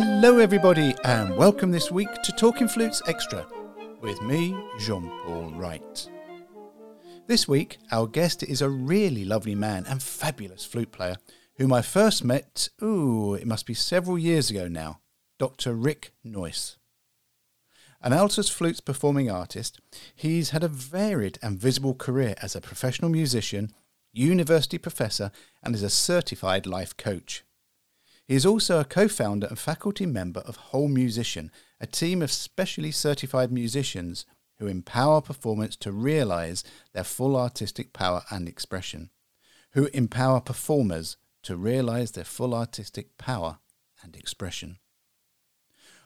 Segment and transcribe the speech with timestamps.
[0.00, 3.44] Hello, everybody, and welcome this week to Talking Flutes Extra
[4.00, 6.08] with me, Jean Paul Wright.
[7.26, 11.16] This week, our guest is a really lovely man and fabulous flute player
[11.56, 15.00] whom I first met, ooh, it must be several years ago now,
[15.36, 15.74] Dr.
[15.74, 16.76] Rick Noyce.
[18.00, 19.80] An altus flutes performing artist,
[20.14, 23.72] he's had a varied and visible career as a professional musician,
[24.12, 27.42] university professor, and is a certified life coach.
[28.28, 32.30] He is also a co founder and faculty member of Whole Musician, a team of
[32.30, 34.26] specially certified musicians
[34.58, 39.08] who empower performance to realize their full artistic power and expression,
[39.72, 43.60] who empower performers to realize their full artistic power
[44.02, 44.78] and expression.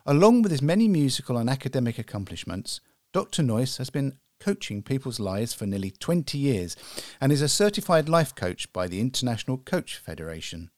[0.05, 2.79] Along with his many musical and academic accomplishments,
[3.11, 3.43] Dr.
[3.43, 6.77] Noyce has been coaching people's lives for nearly 20 years
[7.19, 10.69] and is a certified life coach by the International Coach Federation.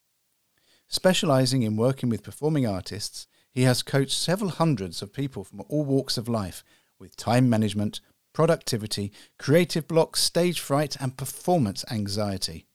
[0.87, 5.83] Specializing in working with performing artists, he has coached several hundreds of people from all
[5.83, 6.63] walks of life
[6.99, 8.01] with time management,
[8.33, 12.67] productivity, creative blocks, stage fright, and performance anxiety.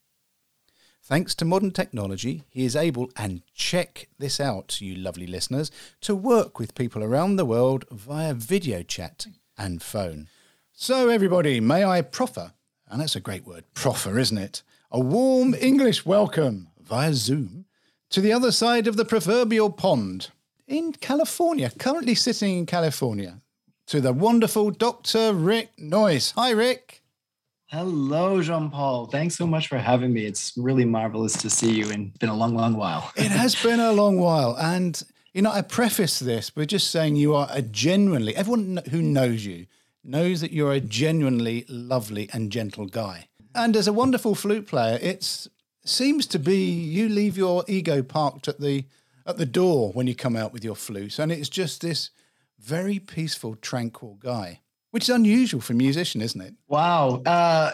[1.03, 5.71] Thanks to modern technology, he is able, and check this out, you lovely listeners,
[6.03, 10.29] to work with people around the world via video chat and phone.
[10.73, 12.53] So, everybody, may I proffer,
[12.89, 14.63] and that's a great word, proffer, isn't it?
[14.91, 17.67] A warm English welcome via Zoom
[18.11, 20.31] to the other side of the proverbial pond
[20.67, 23.41] in California, currently sitting in California,
[23.87, 25.33] to the wonderful Dr.
[25.33, 26.33] Rick Noyce.
[26.35, 27.03] Hi, Rick.
[27.69, 29.07] Hello, Jean Paul.
[29.07, 30.27] Thanks so much for having me.
[30.27, 33.13] It's really marvelous to see you, and it's been a long, long while.
[33.17, 34.57] it has been a long while.
[34.59, 35.01] And,
[35.33, 39.47] you know, I preface this by just saying you are a genuinely, everyone who knows
[39.47, 39.67] you
[40.03, 43.29] knows that you're a genuinely lovely and gentle guy.
[43.55, 45.49] And as a wonderful flute player, it's
[45.85, 48.85] seems to be you leave your ego parked at the
[49.27, 52.11] at the door when you come out with your flute, and it's just this
[52.59, 54.61] very peaceful, tranquil guy,
[54.91, 56.55] which is unusual for a musician, isn't it?
[56.69, 57.23] Wow.
[57.25, 57.73] Uh,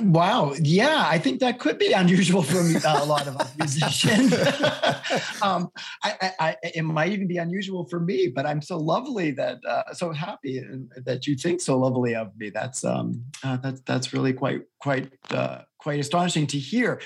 [0.00, 0.54] wow.
[0.60, 4.32] Yeah, I think that could be unusual for a lot of musicians.
[5.42, 5.70] um,
[6.02, 9.92] I, I, it might even be unusual for me, but I'm so lovely that uh,
[9.92, 10.64] so happy
[10.96, 12.50] that you think so lovely of me.
[12.50, 17.00] That's um, uh, that's that's really quite quite uh, quite astonishing to hear.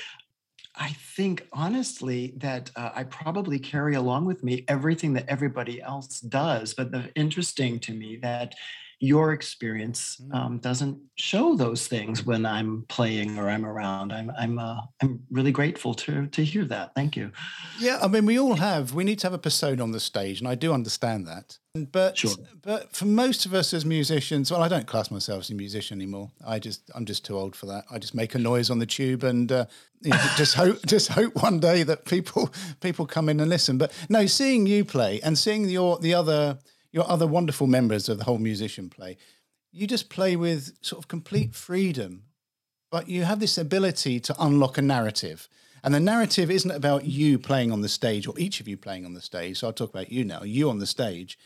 [0.77, 6.21] I think honestly that uh, I probably carry along with me everything that everybody else
[6.21, 6.75] does.
[6.75, 8.55] But the interesting to me that
[9.01, 10.35] your experience Mm.
[10.35, 14.13] um, doesn't show those things when I'm playing or I'm around.
[14.13, 16.95] I'm I'm uh, I'm really grateful to to hear that.
[16.95, 17.31] Thank you.
[17.79, 18.95] Yeah, I mean, we all have.
[18.95, 21.59] We need to have a persona on the stage, and I do understand that.
[21.93, 22.33] But Sure.
[22.63, 25.99] but for most of us as musicians, well, I don't class myself as a musician
[25.99, 26.31] anymore.
[26.47, 27.85] I just I'm just too old for that.
[27.91, 29.67] I just make a noise on the tube and uh,
[30.01, 33.77] you know, just hope just hope one day that people people come in and listen.
[33.77, 36.59] But no, seeing you play and seeing your the other
[36.93, 39.17] your other wonderful members of the whole musician play,
[39.73, 42.23] you just play with sort of complete freedom
[42.91, 45.49] but you have this ability to unlock a narrative.
[45.83, 49.05] And the narrative isn't about you playing on the stage or each of you playing
[49.05, 49.59] on the stage.
[49.59, 51.39] So I'll talk about you now, you on the stage,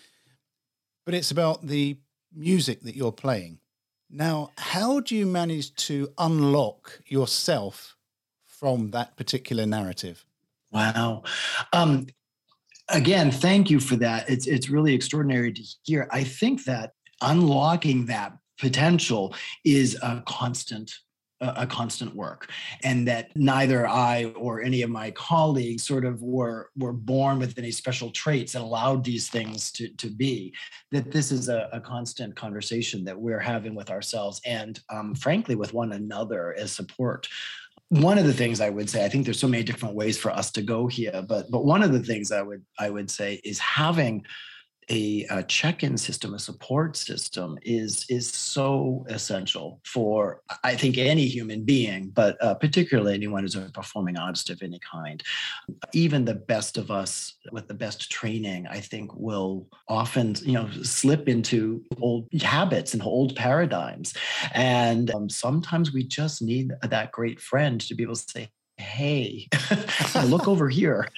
[1.05, 1.99] but it's about the
[2.33, 3.59] music that you're playing.
[4.09, 7.97] Now, how do you manage to unlock yourself
[8.47, 10.25] from that particular narrative?
[10.73, 11.25] Wow.
[11.73, 12.07] Um,
[12.93, 14.29] again, thank you for that.
[14.29, 16.09] It's it's really extraordinary to hear.
[16.11, 19.35] I think that unlocking that potential
[19.65, 20.93] is a constant
[21.43, 22.51] a constant work
[22.85, 27.57] and that neither i or any of my colleagues sort of were were born with
[27.59, 30.53] any special traits that allowed these things to to be
[30.93, 35.55] that this is a, a constant conversation that we're having with ourselves and um, frankly
[35.55, 37.27] with one another as support
[37.91, 40.31] one of the things I would say, I think there's so many different ways for
[40.31, 43.41] us to go here, but but one of the things I would I would say
[43.45, 44.25] is having
[44.91, 51.27] a, a check-in system, a support system, is is so essential for I think any
[51.27, 55.23] human being, but uh, particularly anyone who's a performing artist of any kind.
[55.93, 60.69] Even the best of us with the best training, I think, will often you know
[60.83, 64.15] slip into old habits and old paradigms,
[64.53, 68.49] and um, sometimes we just need that great friend to be able to say,
[68.91, 69.49] hey
[70.27, 71.09] look over here.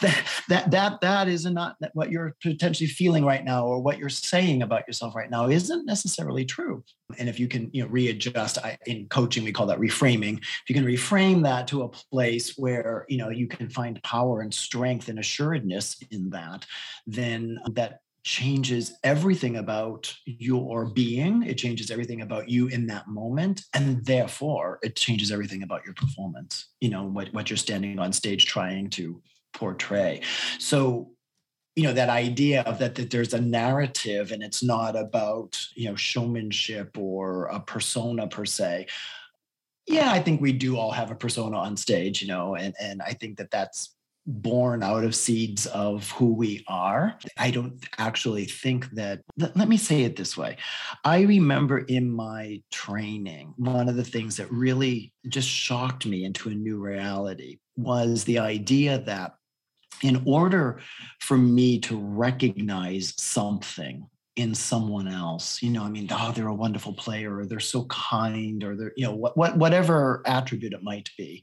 [0.00, 4.08] That that that that is not what you're potentially feeling right now or what you're
[4.08, 6.84] saying about yourself right now isn't necessarily true.
[7.18, 10.38] And if you can you know readjust I, in coaching we call that reframing.
[10.38, 14.40] If you can reframe that to a place where you know you can find power
[14.40, 16.66] and strength and assuredness in that
[17.06, 21.42] then that changes everything about your being.
[21.42, 23.62] It changes everything about you in that moment.
[23.74, 28.12] And therefore, it changes everything about your performance, you know, what, what you're standing on
[28.12, 29.22] stage trying to
[29.52, 30.20] portray.
[30.58, 31.10] So,
[31.76, 35.88] you know, that idea of that, that there's a narrative and it's not about, you
[35.88, 38.86] know, showmanship or a persona per se.
[39.86, 43.00] Yeah, I think we do all have a persona on stage, you know, and, and
[43.00, 43.96] I think that that's
[44.26, 47.18] born out of seeds of who we are.
[47.38, 50.56] I don't actually think that, let, me say it this way.
[51.04, 56.48] I remember in my training, one of the things that really just shocked me into
[56.48, 59.34] a new reality was the idea that
[60.02, 60.80] in order
[61.18, 64.06] for me to recognize something
[64.36, 67.84] in someone else you know i mean oh they're a wonderful player or they're so
[67.86, 71.42] kind or they're you know what, what whatever attribute it might be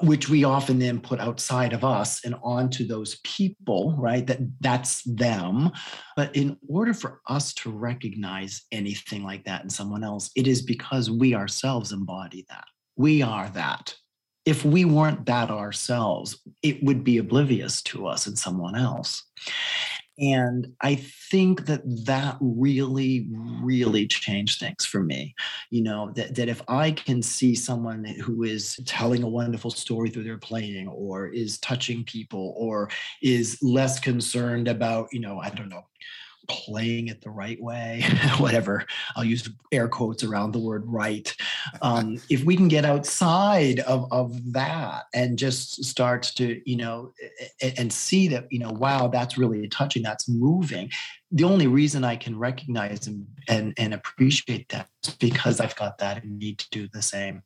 [0.00, 4.26] which we often then put outside of us and onto those people right?
[4.26, 5.70] That that's them.
[6.16, 10.62] But in order for us to recognize anything like that in someone else it is
[10.62, 12.64] because we ourselves embody that.
[12.96, 13.94] We are that.
[14.44, 19.24] If we weren't that ourselves it would be oblivious to us in someone else
[20.18, 20.96] and I
[21.30, 25.34] think that that really, really changed things for me.
[25.70, 30.10] You know, that, that if I can see someone who is telling a wonderful story
[30.10, 32.90] through their playing or is touching people or
[33.22, 35.86] is less concerned about, you know, I don't know,
[36.48, 38.04] playing it the right way,
[38.38, 38.84] whatever.
[39.16, 41.34] I'll use air quotes around the word right.
[41.80, 47.12] Um, if we can get outside of, of that and just start to, you know,
[47.76, 50.90] and, see that, you know, wow, that's really touching, that's moving.
[51.30, 55.98] The only reason I can recognize and, and, and appreciate that is because I've got
[55.98, 57.42] that and need to do the same.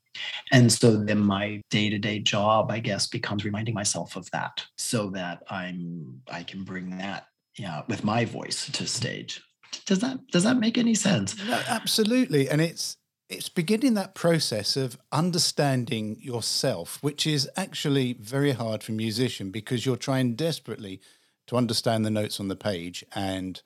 [0.52, 5.43] And so then my day-to-day job, I guess, becomes reminding myself of that so that
[5.50, 7.26] I'm I can bring that
[7.56, 9.41] yeah, with my voice to stage.
[9.85, 11.37] Does that does that make any sense?
[11.47, 12.97] No, absolutely, and it's
[13.29, 19.50] it's beginning that process of understanding yourself, which is actually very hard for a musician
[19.50, 21.00] because you're trying desperately
[21.49, 23.62] to understand the notes on the page and,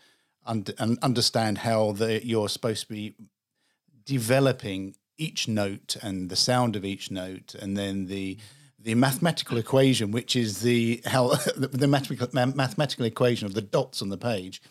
[0.46, 3.14] and understand how the, you're supposed to be
[4.04, 8.38] developing each note and the sound of each note, and then the
[8.82, 14.02] the mathematical equation, which is the how the, the mathematical, mathematical equation of the dots
[14.02, 14.62] on the page.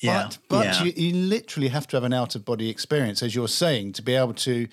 [0.00, 0.84] Yeah, but, but yeah.
[0.84, 4.02] You, you, literally have to have an out of body experience, as you're saying, to
[4.02, 4.68] be able to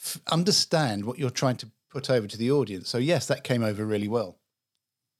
[0.00, 2.88] f- understand what you're trying to put over to the audience.
[2.88, 4.38] So yes, that came over really well.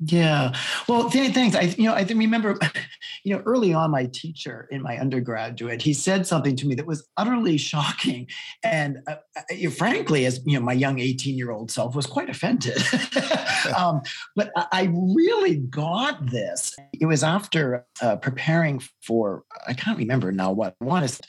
[0.01, 0.53] Yeah.
[0.89, 1.57] Well, th- thanks.
[1.57, 2.57] I, you know, I remember,
[3.25, 6.87] you know, early on, my teacher in my undergraduate, he said something to me that
[6.87, 8.29] was utterly shocking,
[8.63, 12.81] and uh, uh frankly, as you know, my young eighteen-year-old self was quite offended.
[13.77, 14.01] um,
[14.37, 16.77] but I really got this.
[16.93, 21.21] It was after uh, preparing for, I can't remember now what I want to.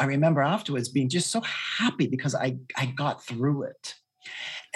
[0.00, 3.94] I remember afterwards being just so happy because I I got through it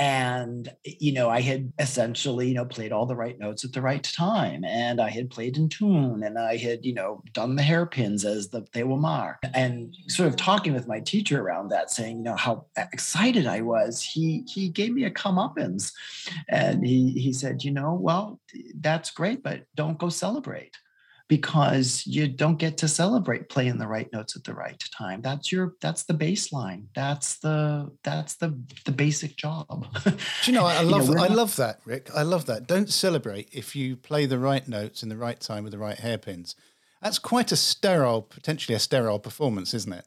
[0.00, 3.82] and you know i had essentially you know played all the right notes at the
[3.82, 4.64] right time.
[4.64, 6.22] And i had played in tune.
[6.24, 9.46] And i had you know done the hairpins as the they were marked.
[9.54, 13.60] And sort of talking with my teacher around that saying you know how excited i
[13.60, 15.92] was he he gave me a comeuppance.
[16.48, 18.40] And he he said you know well
[18.80, 20.74] that's great but don't go celebrate
[21.30, 25.22] because you don't get to celebrate playing the right notes at the right time.
[25.22, 26.86] That's your that's the baseline.
[26.92, 29.86] That's the that's the the basic job.
[30.02, 30.12] Do
[30.46, 32.10] you know i love you know, i not, love that rick.
[32.12, 32.66] I love that.
[32.66, 35.98] Don't celebrate if you play the right notes in the right time with the right
[35.98, 36.56] hairpins.
[37.00, 40.06] That's quite a sterile potentially a sterile performance isn't it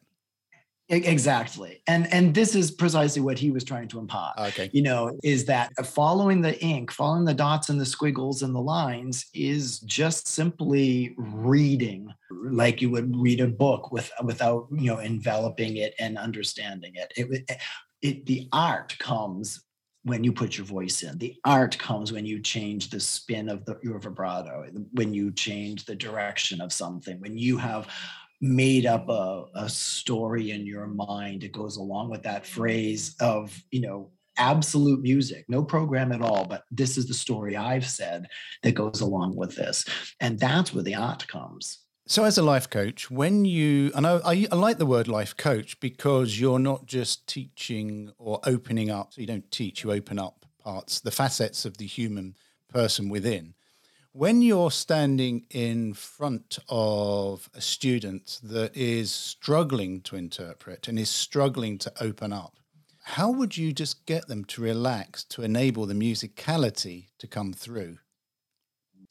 [0.89, 1.81] Exactly.
[1.87, 4.37] And and this is precisely what he was trying to impart.
[4.37, 4.69] Okay.
[4.73, 8.61] You know, is that following the ink, following the dots and the squiggles and the
[8.61, 14.99] lines is just simply reading like you would read a book with without, you know,
[14.99, 17.13] enveloping it and understanding it.
[17.15, 17.49] It,
[18.01, 19.63] it the art comes
[20.03, 21.17] when you put your voice in.
[21.17, 25.85] The art comes when you change the spin of the, your vibrato, when you change
[25.85, 27.87] the direction of something, when you have
[28.43, 33.57] made up a, a story in your mind it goes along with that phrase of
[33.71, 38.27] you know absolute music, no program at all, but this is the story I've said
[38.63, 39.85] that goes along with this.
[40.19, 41.79] And that's where the art comes.
[42.05, 45.37] So, as a life coach, when you, and I, I, I, like the word life
[45.37, 50.19] coach because you're not just teaching or opening up, so you don't teach, you open
[50.19, 52.35] up parts, the facets of the human
[52.67, 53.53] person within.
[54.15, 61.09] When you're standing in front of a student that is struggling to interpret and is
[61.09, 62.59] struggling to open up,
[63.05, 67.97] how would you just get them to relax to enable the musicality to come through?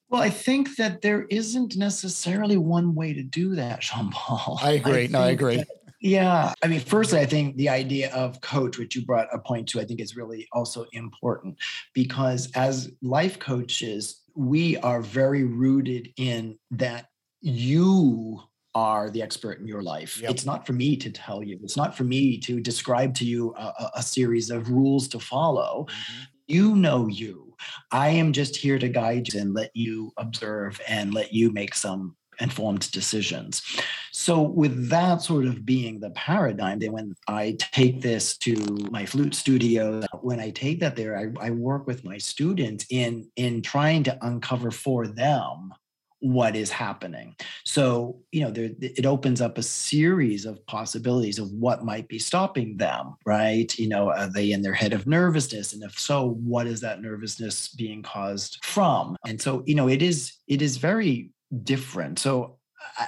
[0.09, 4.61] Well, I think that there isn't necessarily one way to do that, Jean Paul.
[4.63, 5.05] I agree.
[5.05, 5.57] I no, I agree.
[5.57, 5.69] That,
[6.01, 6.53] yeah.
[6.63, 9.81] I mean, firstly, I think the idea of coach, which you brought a point to,
[9.81, 11.57] I think is really also important
[11.93, 17.07] because as life coaches, we are very rooted in that
[17.41, 18.41] you
[18.75, 20.21] are the expert in your life.
[20.21, 20.31] Yep.
[20.31, 21.59] It's not for me to tell you.
[21.63, 25.87] It's not for me to describe to you a, a series of rules to follow.
[25.89, 26.23] Mm-hmm.
[26.49, 27.55] You know you.
[27.91, 31.75] I am just here to guide you and let you observe and let you make
[31.75, 33.63] some informed decisions.
[34.11, 38.55] So, with that sort of being the paradigm, then when I take this to
[38.91, 43.31] my flute studio, when I take that there, I, I work with my students in
[43.37, 45.73] in trying to uncover for them
[46.23, 47.35] what is happening.
[47.65, 52.21] So, you know, there, it opens up a series of possibilities of what might be
[52.21, 53.77] stopping them, right?
[53.77, 55.73] You know, are they in their head of nervousness?
[55.73, 59.17] And if so, what is that nervousness being caused from?
[59.27, 61.31] And so, you know, it is it is very
[61.65, 62.19] different.
[62.19, 62.59] So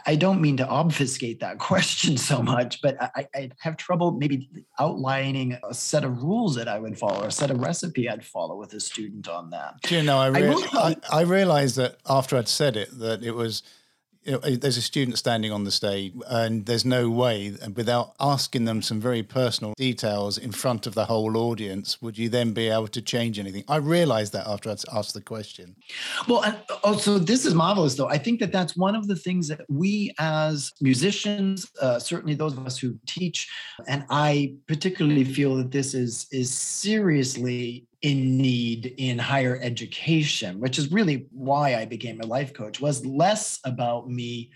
[0.07, 4.49] I don't mean to obfuscate that question so much, but I, I, have trouble maybe
[4.79, 8.57] outlining a set of rules that I would follow, a set of recipe I'd follow
[8.57, 9.75] with a student on that.
[9.83, 13.33] Do you know, I, rea- I, I, realized that after I'd said it, that it
[13.33, 13.63] was
[14.25, 18.65] you know, there's a student standing on the stage, and there's no way, without asking
[18.65, 22.69] them some very personal details in front of the whole audience, would you then be
[22.69, 23.65] able to change anything?
[23.69, 25.77] I realized that after I'd asked the question.
[26.27, 28.09] Well, and also this is marvelous, though.
[28.09, 32.57] I think that that's one of the things that we as musicians, uh, certainly those
[32.57, 33.49] of us who teach,
[33.87, 40.79] and I particularly feel that this is is seriously in need in higher education, which
[40.79, 44.51] is really why I became a life coach, was less about me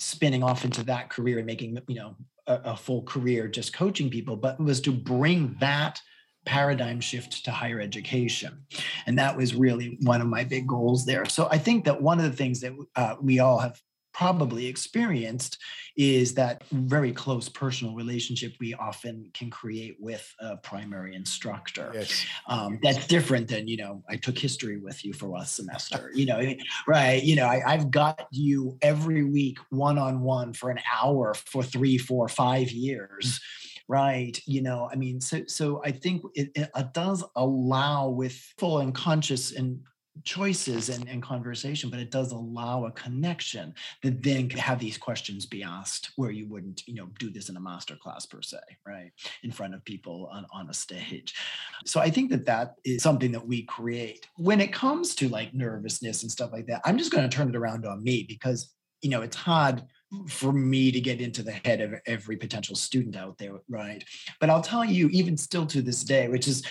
[0.00, 2.16] spinning off into that career and making, you know,
[2.48, 6.02] a, a full career just coaching people, but was to bring that
[6.44, 8.64] paradigm shift to higher education.
[9.06, 11.26] And that was really one of my big goals there.
[11.26, 13.80] So I think that one of the things that uh, we all have
[14.12, 15.58] probably experienced
[15.96, 21.90] is that very close personal relationship we often can create with a primary instructor.
[21.94, 22.24] Yes.
[22.48, 26.26] Um, that's different than, you know, I took history with you for a semester, you
[26.26, 26.54] know,
[26.86, 27.22] right.
[27.22, 32.28] You know, I, I've got you every week one-on-one for an hour for three, four,
[32.28, 33.40] five years
[33.88, 38.78] right you know i mean so so i think it, it, does allow with full
[38.78, 39.80] and conscious and
[40.24, 44.98] choices and, and conversation, but it does allow a connection that then can have these
[44.98, 48.42] questions be asked where you wouldn't, you know, do this in a master class per
[48.42, 49.12] se, right?
[49.42, 51.34] In front of people on, on a stage.
[51.84, 54.26] So I think that that is something that we create.
[54.36, 57.48] When it comes to like nervousness and stuff like that, I'm just going to turn
[57.48, 58.72] it around on me because,
[59.02, 59.82] you know, it's hard
[60.28, 64.02] for me to get into the head of every potential student out there, right?
[64.40, 66.64] But I'll tell you, even still to this day, which is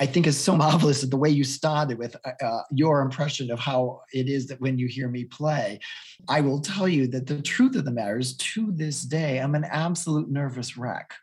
[0.00, 3.50] I think is so marvelous that the way you started with uh, uh, your impression
[3.50, 5.80] of how it is that when you hear me play.
[6.28, 9.54] I will tell you that the truth of the matter is, to this day, I'm
[9.54, 11.14] an absolute nervous wreck.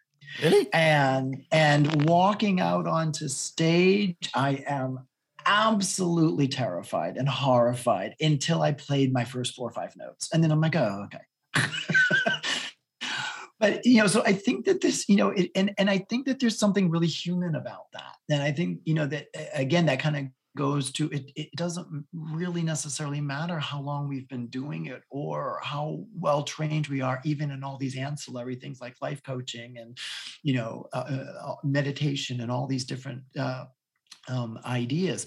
[0.42, 0.72] Really?
[0.74, 5.08] And and walking out onto stage, I am
[5.46, 10.52] absolutely terrified and horrified until I played my first four or five notes, and then
[10.52, 11.68] I'm like, oh, okay.
[13.62, 16.26] but you know so i think that this you know it, and and i think
[16.26, 20.00] that there's something really human about that and i think you know that again that
[20.00, 20.26] kind of
[20.58, 25.62] goes to it it doesn't really necessarily matter how long we've been doing it or
[25.64, 29.98] how well trained we are even in all these ancillary things like life coaching and
[30.44, 33.64] you know uh, uh, uh meditation and all these different uh,
[34.28, 35.26] um, ideas.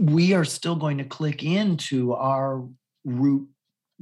[0.00, 2.66] We are still going to click into our
[3.04, 3.48] root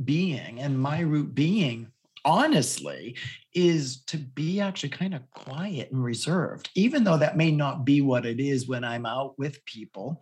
[0.04, 1.90] being and my root being
[2.24, 3.16] honestly
[3.54, 8.00] is to be actually kind of quiet and reserved even though that may not be
[8.00, 10.20] what it is when i'm out with people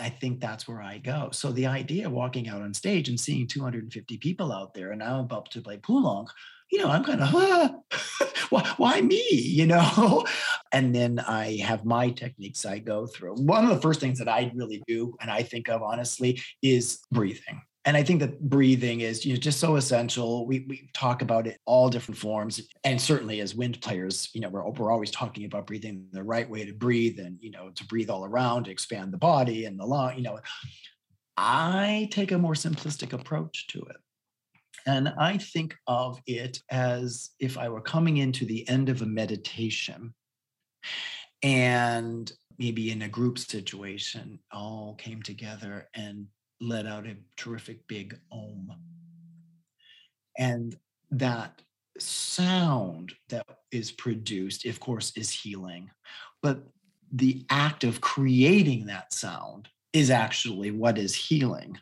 [0.00, 1.28] i think that's where i go.
[1.32, 5.02] So the idea of walking out on stage and seeing 250 people out there and
[5.02, 6.28] i'm about to play Poulenc
[6.70, 7.74] you know i'm kind of ah,
[8.52, 9.24] why, why me?
[9.30, 10.24] You know?
[10.74, 13.34] And then i have my techniques i go through.
[13.34, 17.00] One of the first things that i really do and i think of honestly is
[17.10, 20.46] breathing and I think that breathing is you know, just so essential.
[20.46, 24.48] We, we talk about it all different forms, and certainly as wind players, you know,
[24.48, 27.84] we're, we're always talking about breathing the right way to breathe, and you know, to
[27.86, 30.16] breathe all around, to expand the body and the lung.
[30.16, 30.38] You know,
[31.36, 33.96] I take a more simplistic approach to it,
[34.86, 39.06] and I think of it as if I were coming into the end of a
[39.06, 40.14] meditation,
[41.42, 46.28] and maybe in a group situation, all came together and
[46.62, 48.72] let out a terrific big om.
[50.38, 50.76] And
[51.10, 51.60] that
[51.98, 55.90] sound that is produced, of course, is healing.
[56.40, 56.62] But
[57.12, 61.78] the act of creating that sound is actually what is healing.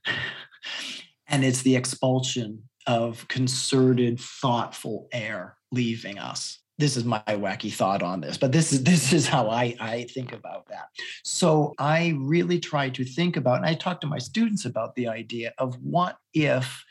[1.28, 6.58] and it's the expulsion of concerted, thoughtful air leaving us.
[6.80, 10.04] This is my wacky thought on this, but this is this is how I, I
[10.04, 10.86] think about that.
[11.22, 15.06] So I really try to think about, and I talk to my students about the
[15.06, 16.82] idea of what if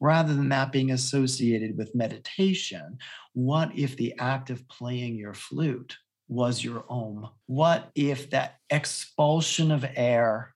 [0.00, 2.96] rather than that being associated with meditation,
[3.34, 5.98] what if the act of playing your flute
[6.28, 7.28] was your om?
[7.44, 10.54] What if that expulsion of air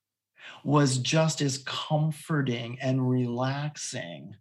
[0.65, 4.35] was just as comforting and relaxing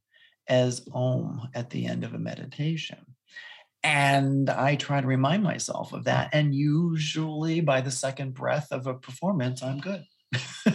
[0.48, 3.07] as om at the end of a meditation?
[3.84, 6.30] And I try to remind myself of that.
[6.34, 10.04] And usually by the second breath of a performance, I'm good.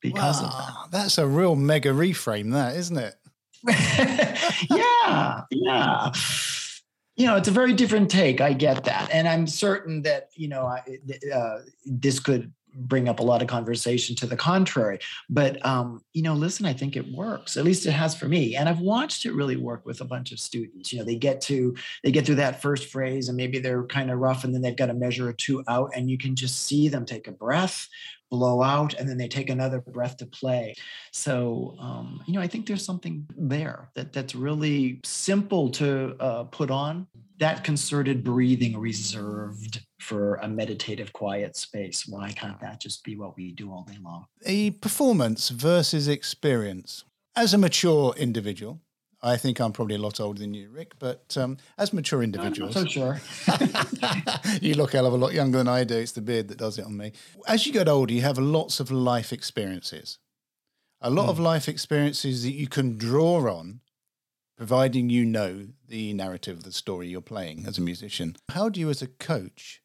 [0.00, 0.74] because wow, of that.
[0.90, 3.14] That's a real mega reframe, that, isn't it?
[4.70, 6.12] yeah, yeah.
[7.16, 8.40] You know, it's a very different take.
[8.40, 9.10] I get that.
[9.12, 10.82] And I'm certain that, you know, I,
[11.34, 14.98] uh, this could bring up a lot of conversation to the contrary.
[15.28, 17.56] But um, you know, listen, I think it works.
[17.56, 18.56] At least it has for me.
[18.56, 20.92] And I've watched it really work with a bunch of students.
[20.92, 21.74] You know, they get to
[22.04, 24.76] they get through that first phrase and maybe they're kind of rough and then they've
[24.76, 27.88] got a measure or two out and you can just see them take a breath
[28.30, 30.74] blow out and then they take another breath to play.
[31.12, 36.44] So um, you know i think there's something there that that's really simple to uh,
[36.44, 37.06] put on.
[37.38, 42.06] That concerted breathing reserved for a meditative quiet space.
[42.06, 44.26] Why can't that just be what we do all day long?
[44.44, 47.04] A performance versus experience.
[47.34, 48.80] As a mature individual
[49.22, 52.74] I think I'm probably a lot older than you, Rick, but um, as mature individuals.
[52.74, 53.20] I'm so sure.
[54.62, 55.96] you look a hell of a lot younger than I do.
[55.96, 57.12] It's the beard that does it on me.
[57.46, 60.18] As you get older, you have lots of life experiences.
[61.02, 61.30] A lot mm.
[61.30, 61.44] of hmm.
[61.44, 63.80] life experiences that you can draw on,
[64.56, 68.36] providing you know the narrative, the story you're playing as a musician.
[68.50, 69.82] How do you, as a coach,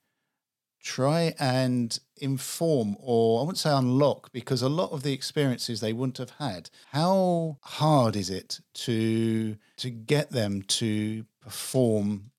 [0.85, 5.91] try and inform or I wouldn't say unlock because a lot of the experiences they
[5.91, 6.69] wouldn't have had.
[6.91, 12.31] How hard is it to to get them to perform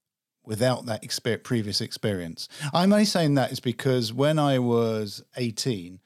[0.45, 2.49] without that exper- previous experience?
[2.73, 5.99] I'm only saying that is because when I was 18,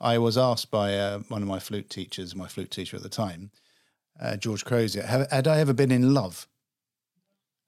[0.00, 3.08] I was asked by uh, one of my flute teachers, my flute teacher at the
[3.08, 3.52] time,
[4.20, 6.48] uh, George Crozier, had I ever been in love?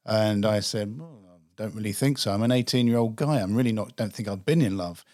[0.05, 1.26] And I said, well,
[1.57, 2.33] don't really think so.
[2.33, 3.41] I'm an 18 year old guy.
[3.41, 5.05] I'm really not, don't think I've been in love.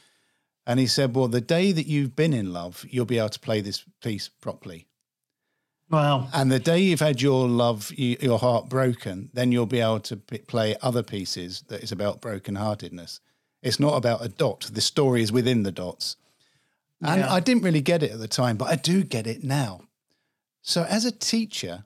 [0.66, 3.40] And he said, Well, the day that you've been in love, you'll be able to
[3.40, 4.86] play this piece properly.
[5.90, 6.28] Wow.
[6.32, 10.16] And the day you've had your love, your heart broken, then you'll be able to
[10.16, 13.20] play other pieces that is about brokenheartedness.
[13.62, 14.70] It's not about a dot.
[14.72, 16.16] The story is within the dots.
[17.02, 17.32] And yeah.
[17.32, 19.82] I didn't really get it at the time, but I do get it now.
[20.62, 21.84] So as a teacher,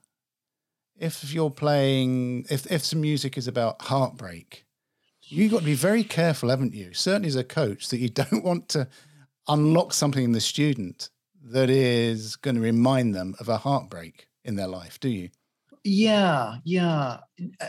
[0.99, 4.65] if you're playing, if, if some music is about heartbreak,
[5.23, 6.93] you've got to be very careful, haven't you?
[6.95, 8.89] Certainly as a coach, that you don't want to
[9.49, 11.11] unlock something in the student
[11.43, 15.31] that is going to remind them of a heartbreak in their life, do you?
[15.85, 17.19] Yeah, yeah,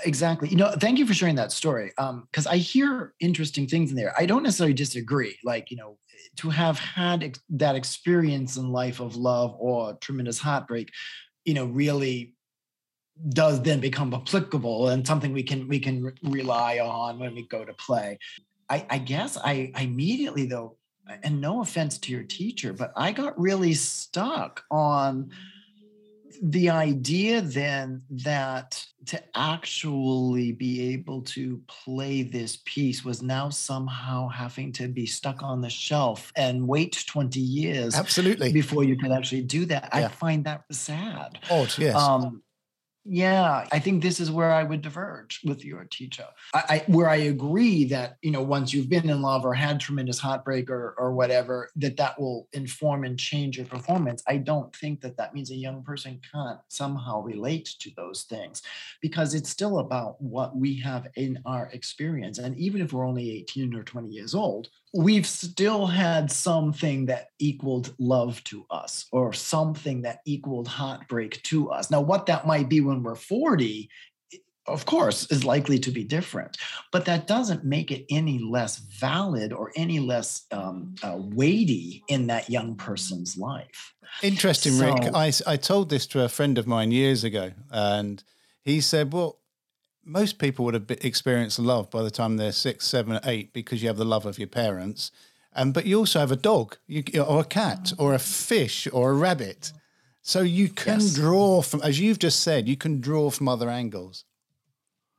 [0.03, 0.49] exactly.
[0.49, 1.91] You know, thank you for sharing that story.
[1.99, 4.11] Um, because I hear interesting things in there.
[4.17, 5.37] I don't necessarily disagree.
[5.43, 5.99] Like, you know,
[6.37, 10.91] to have had ex- that experience in life of love or tremendous heartbreak,
[11.45, 12.33] you know, really
[13.29, 17.43] does then become applicable and something we can we can re- rely on when we
[17.43, 18.19] go to play.
[18.69, 20.77] I, I guess I, I immediately though,
[21.23, 25.31] and no offense to your teacher, but I got really stuck on
[26.41, 34.27] the idea then that to actually be able to play this piece was now somehow
[34.27, 39.11] having to be stuck on the shelf and wait 20 years absolutely before you could
[39.11, 40.05] actually do that yeah.
[40.05, 42.43] i find that sad odd yes um,
[43.09, 46.25] yeah, I think this is where I would diverge with your teacher.
[46.53, 49.79] I, I, where I agree that you know once you've been in love or had
[49.79, 54.23] tremendous heartbreak or or whatever, that that will inform and change your performance.
[54.27, 58.61] I don't think that that means a young person can't somehow relate to those things,
[59.01, 62.37] because it's still about what we have in our experience.
[62.39, 67.29] And even if we're only eighteen or twenty years old, we've still had something that
[67.39, 71.91] equaled love to us or something that equaled heartbreak to us.
[71.91, 73.89] Now, what that might be when we're 40,
[74.65, 76.57] of course, is likely to be different,
[76.91, 82.27] but that doesn't make it any less valid or any less um, uh, weighty in
[82.27, 83.93] that young person's life.
[84.23, 85.13] Interesting, so, Rick.
[85.13, 88.23] I, I told this to a friend of mine years ago, and
[88.63, 89.39] he said, Well,
[90.07, 93.89] most people would have experienced love by the time they're six, seven, eight, because you
[93.89, 95.11] have the love of your parents.
[95.55, 99.11] Um, but you also have a dog, you, or a cat, or a fish, or
[99.11, 99.73] a rabbit.
[100.21, 101.13] So you can yes.
[101.15, 104.25] draw from, as you've just said, you can draw from other angles.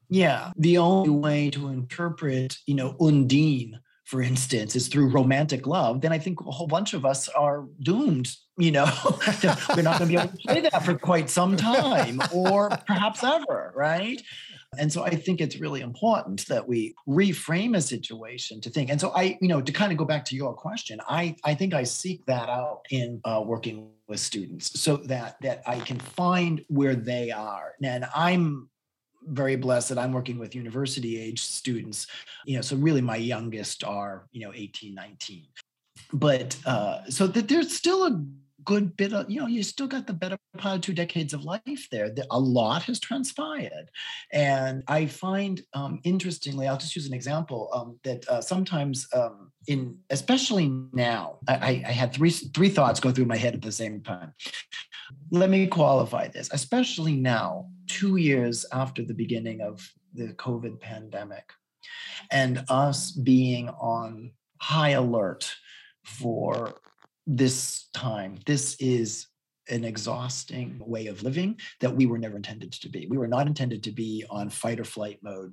[0.09, 6.01] Yeah, the only way to interpret, you know, Undine, for instance, is through romantic love.
[6.01, 8.31] Then I think a whole bunch of us are doomed.
[8.57, 8.85] You know,
[9.77, 13.22] we're not going to be able to play that for quite some time, or perhaps
[13.22, 14.22] ever, right?
[14.76, 18.90] And so I think it's really important that we reframe a situation to think.
[18.90, 21.54] And so I, you know, to kind of go back to your question, I, I
[21.54, 25.98] think I seek that out in uh, working with students so that that I can
[25.98, 27.74] find where they are.
[27.83, 28.68] And I'm
[29.24, 32.07] very blessed that I'm working with university age students.
[32.44, 35.46] You know, so really my youngest are, you know, 18, 19.
[36.12, 38.22] But uh, so that there's still a
[38.68, 41.42] good bit of, you know, you still got the better part of two decades of
[41.42, 42.14] life there.
[42.31, 43.90] A lot has transpired.
[44.31, 49.52] And I find, um, interestingly, I'll just use an example um, that uh, sometimes um,
[49.68, 53.72] in, especially now, I, I had three, three thoughts go through my head at the
[53.72, 54.35] same time.
[55.31, 61.54] Let me qualify this, especially now, two years after the beginning of the COVID pandemic
[62.31, 65.54] and us being on high alert
[66.04, 66.74] for
[67.29, 68.38] this time.
[68.47, 69.27] This is
[69.69, 73.07] an exhausting way of living that we were never intended to be.
[73.07, 75.53] We were not intended to be on fight or flight mode,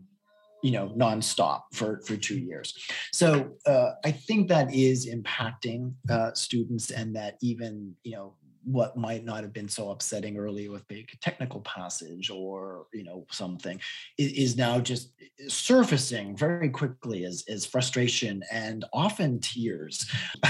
[0.64, 2.74] you know, nonstop for for two years.
[3.12, 8.97] So uh, I think that is impacting uh, students, and that even you know what
[8.97, 13.80] might not have been so upsetting earlier with big technical passage or you know something
[14.17, 15.12] is now just
[15.47, 20.10] surfacing very quickly as, as frustration and often tears.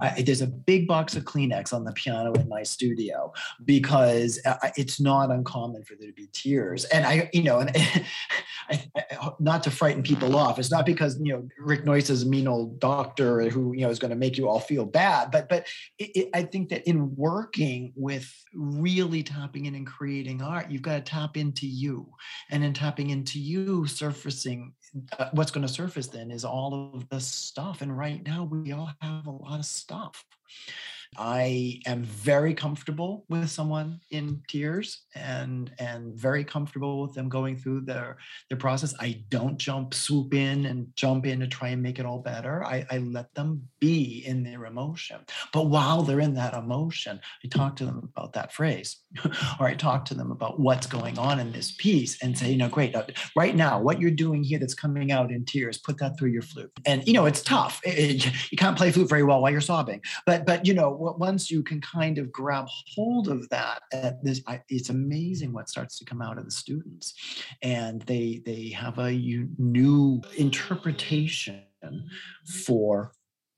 [0.00, 3.32] I, there's a big box of kleenex on the piano in my studio
[3.64, 6.84] because uh, I, it's not uncommon for there to be tears.
[6.86, 7.74] And i you know and
[8.68, 12.26] I, not to frighten people off it's not because you know rick noyce is a
[12.26, 15.48] mean old doctor who you know is going to make you all feel bad but
[15.48, 15.66] but
[15.98, 20.82] it, it, i think that in working with really tapping in and creating art, you've
[20.82, 22.06] got to tap into you.
[22.50, 24.72] And in tapping into you, surfacing
[25.18, 27.80] uh, what's going to surface then is all of the stuff.
[27.82, 30.24] And right now, we all have a lot of stuff.
[31.16, 37.56] I am very comfortable with someone in tears and and very comfortable with them going
[37.56, 38.16] through their
[38.48, 38.94] their process.
[39.00, 42.64] I don't jump, swoop in and jump in to try and make it all better.
[42.64, 45.18] I, I let them be in their emotion.
[45.52, 48.98] But while they're in that emotion, I talk to them about that phrase,
[49.58, 52.56] or I talk to them about what's going on in this piece and say, you
[52.56, 55.98] know, great, uh, right now, what you're doing here that's coming out in tears, put
[55.98, 56.70] that through your flute.
[56.86, 57.80] And you know, it's tough.
[57.84, 60.99] It, it, you can't play flute very well while you're sobbing, but but you know
[61.00, 65.68] once you can kind of grab hold of that, at this, I, it's amazing what
[65.68, 67.14] starts to come out of the students,
[67.62, 71.62] and they they have a new interpretation
[72.64, 73.12] for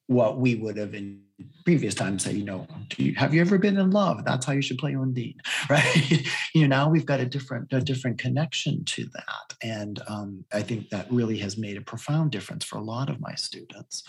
[0.07, 1.23] what we would have in
[1.65, 4.25] previous times say, you know, you, have you ever been in love?
[4.25, 5.37] That's how you should play Undine,
[5.71, 6.27] right?
[6.55, 10.63] you know, now we've got a different a different connection to that, and um, I
[10.63, 14.05] think that really has made a profound difference for a lot of my students.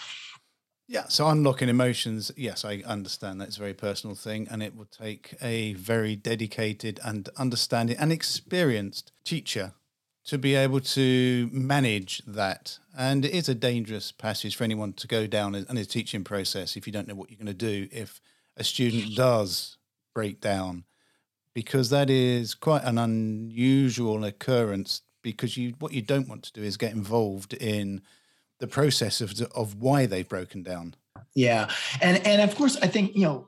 [0.93, 4.85] Yeah, so unlocking emotions, yes, I understand that's a very personal thing, and it will
[4.85, 9.73] take a very dedicated and understanding and experienced teacher
[10.25, 12.77] to be able to manage that.
[12.95, 16.77] And it is a dangerous passage for anyone to go down in a teaching process
[16.77, 18.21] if you don't know what you're going to do if
[18.55, 19.77] a student does
[20.13, 20.83] break down,
[21.55, 25.01] because that is quite an unusual occurrence.
[25.23, 28.03] Because you, what you don't want to do is get involved in
[28.63, 30.95] the process of of why they've broken down.
[31.35, 31.69] Yeah,
[32.01, 33.47] and and of course, I think you know,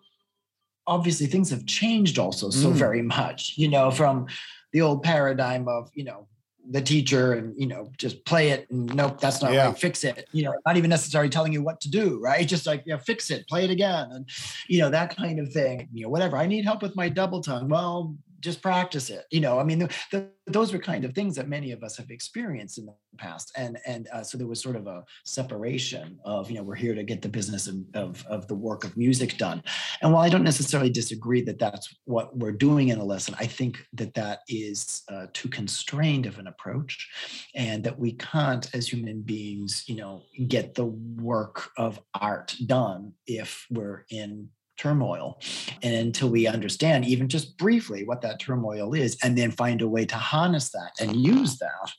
[0.86, 2.74] obviously things have changed also so mm.
[2.74, 3.54] very much.
[3.56, 4.28] You know, from
[4.74, 6.28] the old paradigm of you know
[6.72, 9.68] the teacher and you know just play it and nope that's not yeah.
[9.68, 12.66] right fix it you know not even necessarily telling you what to do right just
[12.66, 14.28] like yeah fix it play it again and
[14.68, 17.40] you know that kind of thing you know whatever i need help with my double
[17.40, 21.14] tongue well just practice it you know i mean the, the, those were kind of
[21.14, 23.52] things that many of us have experienced in the past.
[23.56, 26.94] And and uh, so there was sort of a separation of you know we're here
[26.94, 29.64] to get the business of, of, of the work of music done.
[30.02, 33.46] And while i don't necessarily disagree that that's what we're doing in a lesson i
[33.46, 37.10] think that that is uh, too constrained of an approach.
[37.56, 43.14] And that we can't as human beings you know get the work of art done
[43.26, 45.40] if we're in turmoil.
[45.82, 49.88] And until we understand, even just briefly, what that turmoil is, and then find a
[49.88, 51.92] way to harness that and use that,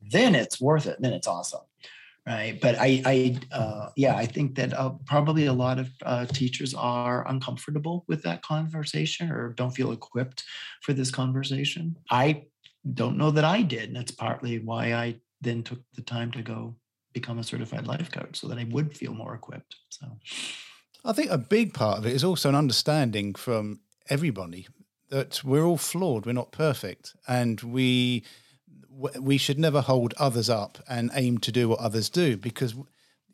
[0.00, 1.00] then it's worth it.
[1.00, 1.62] Then it's awesome.
[2.26, 2.58] Right.
[2.58, 6.72] But I, I, uh, yeah, I think that uh, probably a lot of uh, teachers
[6.72, 10.42] are uncomfortable with that conversation or don't feel equipped
[10.80, 11.96] for this conversation.
[12.10, 12.46] I
[12.94, 13.88] don't know that I did.
[13.88, 16.76] And that's partly why I then took the time to go
[17.12, 19.76] become a certified life coach so that I would feel more equipped.
[19.90, 20.06] So
[21.04, 24.66] I think a big part of it is also an understanding from everybody
[25.10, 28.24] that we're all flawed, we're not perfect, and we
[29.20, 32.74] we should never hold others up and aim to do what others do because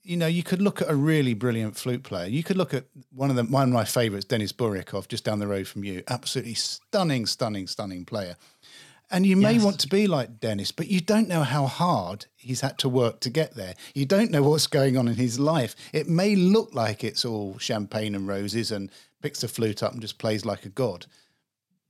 [0.03, 2.27] you know you could look at a really brilliant flute player.
[2.29, 5.39] You could look at one of them one of my favorites Denis Bouriakov just down
[5.39, 6.03] the road from you.
[6.09, 8.37] Absolutely stunning stunning stunning player
[9.11, 9.65] and you may yes.
[9.65, 13.21] want to be like Denis, but you don't know how hard he's had to work
[13.21, 13.75] to get there.
[13.95, 15.75] You don't know what's going on in his life.
[15.93, 18.91] It may look like it's all champagne and roses and
[19.23, 21.07] picks the flute up and just plays like a god,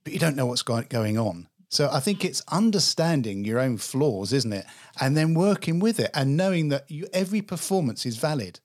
[0.04, 1.48] but you don't know what's going on.
[1.68, 4.66] So I think it's understanding your own flaws, isn't it?
[5.00, 8.58] And then working with it and knowing that you, every performance is valid.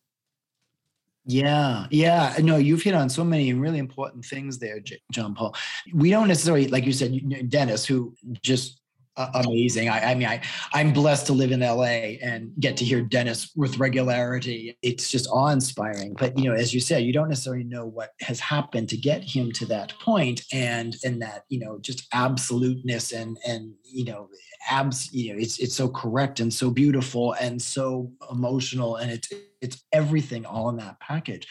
[1.26, 2.36] Yeah, yeah.
[2.40, 4.80] No, you've hit on so many really important things there,
[5.12, 5.56] Jean Paul.
[5.94, 8.82] We don't necessarily, like you said, Denis, who just
[9.18, 9.90] uh, amazing.
[9.90, 10.42] I, I, mean, I,
[10.74, 14.78] I'm blessed to live in LA and get to hear Denis with regularity.
[14.82, 16.16] It's just awe inspiring.
[16.20, 19.24] But, you know, as you said, you don't necessarily know what has happened to get
[19.24, 24.30] him to that point and, and that, you know, just absoluteness and, and, you know,
[24.70, 29.32] abs, you know, it's, it's so correct and so beautiful and so emotional and it's,
[29.62, 31.48] it's everything all in that package.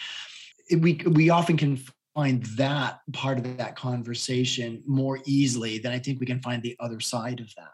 [0.79, 1.79] we, we often can
[2.15, 6.77] find that part of that conversation more easily than I think we can find the
[6.79, 7.73] other side of that.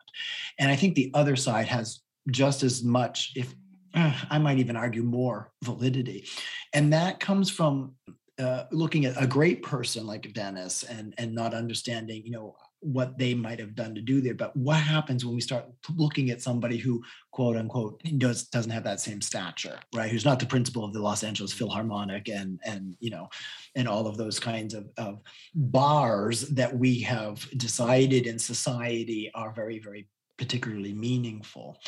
[0.58, 2.00] And I think the other side has
[2.30, 3.54] just as much, if
[3.94, 6.26] I might even argue more validity.
[6.72, 7.94] And that comes from
[8.38, 13.18] uh, looking at a great person like denis and and not understanding, you know, what
[13.18, 14.34] they might have done to do there.
[14.34, 15.66] But what happens when we start
[15.96, 20.10] looking at somebody who, quote unquote, does doesn't have that same stature, right?
[20.10, 23.28] Who's not the principal of the Los Angeles Philharmonic and and you know,
[23.74, 25.20] and all of those kinds of, of
[25.54, 30.08] bars that we have decided in society are very, very
[30.40, 31.78] particularly meaningful.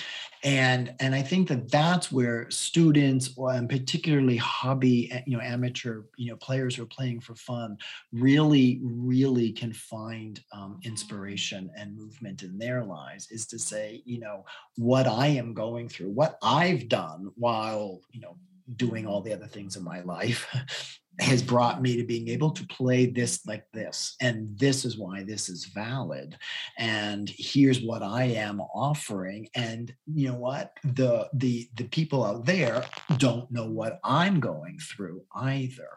[0.44, 6.02] And and i think that that's where students and particularly hobby eh, you know amateur
[6.16, 7.78] you know players who are playing for fun
[8.12, 14.18] really really can find um, inspiration and movement in their lives is to say you
[14.18, 14.44] know
[14.76, 18.36] what i am going through what i've done while you know
[18.76, 20.46] doing all the other things in my life
[21.20, 24.16] has brought me to being able to play this like this.
[24.20, 26.36] And this is why this is valid.
[26.78, 29.48] And here's what i am offering.
[29.54, 30.72] And you know what?
[30.84, 32.84] The the the people out there
[33.18, 35.88] don't know what i'm going through either.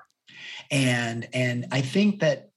[0.70, 2.50] And and i think that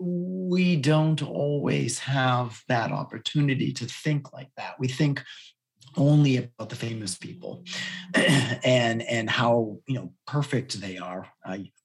[0.00, 4.80] we don't always have that opportunity to think like that.
[4.80, 5.22] We think
[5.96, 7.64] only about the famous people.
[8.62, 11.26] And and how you know perfect they are.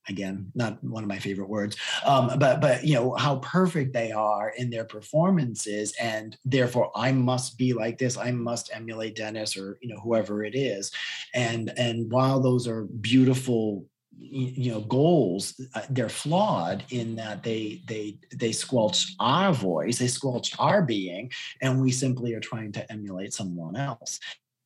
[0.08, 1.78] Again not one of my favorite words.
[2.06, 7.12] Um, but but you know how perfect they are in their performances and therefore i
[7.12, 8.18] must be like this.
[8.18, 10.92] I must emulate denis or you know whoever it is.
[11.34, 13.86] And and while those are beautiful
[14.18, 20.08] you know goals uh, they're flawed in that they they they squelch our voice they
[20.08, 24.20] squelch our being and we simply are trying to emulate someone else.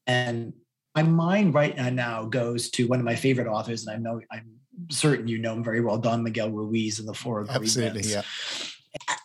[0.07, 0.53] And
[0.95, 4.49] my mind right now goes to one of my favorite authors and i know i'm
[4.89, 7.77] certain you know him very well don miguel ruiz and the four agreements.
[7.77, 8.23] Absolutely yeah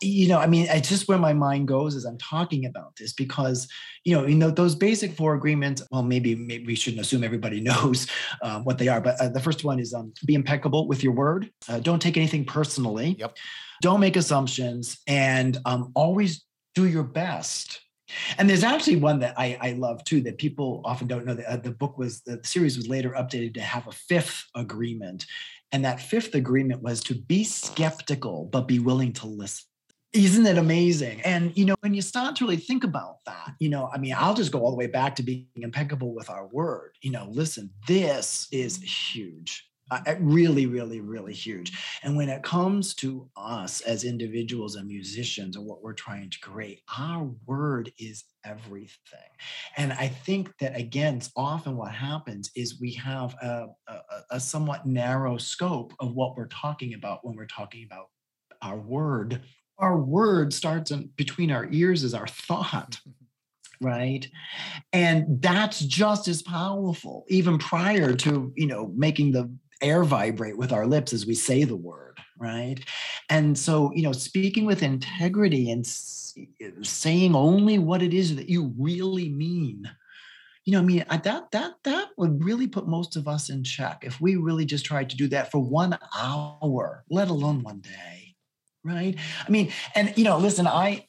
[0.04, 3.12] you know, I mean, it's just where my mind goes as I'm talking about this
[3.12, 3.68] because,
[4.04, 5.82] you know, you know those basic four agreements.
[5.90, 8.06] Well, maybe maybe we shouldn't assume everybody knows
[8.42, 11.12] uh, what they are, but uh, the first one is um, be impeccable with your
[11.12, 11.50] word.
[11.68, 13.16] Uh, don't take anything personally.
[13.18, 13.36] Yep.
[13.82, 17.80] Don't make assumptions, and um, always do your best.
[18.38, 21.34] And there's actually one that I, I love too that people often don't know.
[21.34, 25.26] That uh, the book was the series was later updated to have a fifth agreement,
[25.72, 29.64] and that fifth agreement was to be skeptical, but be willing to listen.
[30.14, 31.20] Isn't it amazing?
[31.22, 34.14] And, you know, when you start to really think about that, you know, I mean,
[34.16, 36.92] I'll just go all the way back to being impeccable with our word.
[37.02, 39.68] You know, listen, this is huge.
[39.90, 41.76] Uh, really, really, really huge.
[42.04, 46.38] And when it comes to us as individuals and musicians and what we're trying to
[46.38, 49.30] create, our word is everything.
[49.76, 53.98] And I think that, again, often what happens is we have a, a,
[54.30, 58.06] a somewhat narrow scope of what we're talking about when we're talking about
[58.62, 59.42] our word.
[59.78, 63.00] Our word starts in, between our ears as our thought
[63.80, 64.26] right?
[64.92, 69.50] And that's just as powerful even prior to you know making the
[69.84, 72.76] air vibrate with our lips as we say the word, right?
[73.28, 78.72] And so, you know, speaking with integrity and saying only what it is that you
[78.78, 79.88] really mean.
[80.64, 84.02] You know, I mean, that that that would really put most of us in check
[84.02, 88.23] if we really just tried to do that for one hour, let alone one day,
[88.84, 89.16] right?
[89.46, 91.06] I mean, and you know, listen, I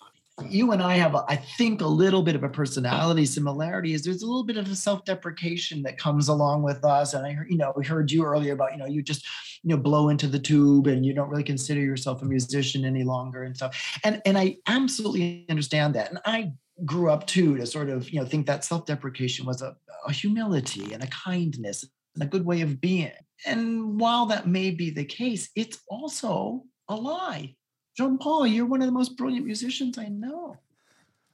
[0.49, 3.93] you and I have, a, I think, a little bit of a personality similarity.
[3.93, 7.13] Is there's a little bit of a self-deprecation that comes along with us.
[7.13, 9.25] And I heard, you know, we heard you earlier about, you know, you just,
[9.63, 13.03] you know, blow into the tube and you don't really consider yourself a musician any
[13.03, 13.99] longer and stuff.
[14.03, 16.09] And and I absolutely understand that.
[16.09, 16.51] And I
[16.83, 20.93] grew up too to sort of, you know, think that self-deprecation was a, a humility
[20.93, 23.11] and a kindness and a good way of being.
[23.45, 27.55] And while that may be the case, it's also a lie
[27.95, 30.57] Jean Paul, you're one of the most brilliant musicians I know.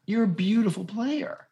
[0.05, 1.47] You're a beautiful player.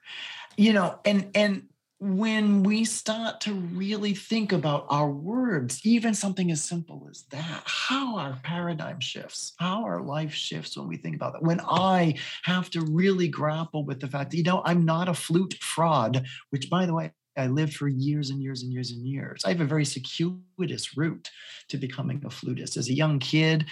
[0.58, 1.68] You know, and and
[2.00, 7.64] when we start to really think about our words, even something as simple as that,
[7.66, 11.44] how our paradigm shifts, how our life shifts when we think about that.
[11.44, 15.14] When I have to really grapple with the fact that, you know, I'm not a
[15.14, 19.06] flute fraud, which, by the way, I lived for years and years and years and
[19.06, 19.42] years.
[19.44, 21.30] I have a very circuitous route
[21.68, 22.78] to becoming a flutist.
[22.78, 23.66] As a young kid,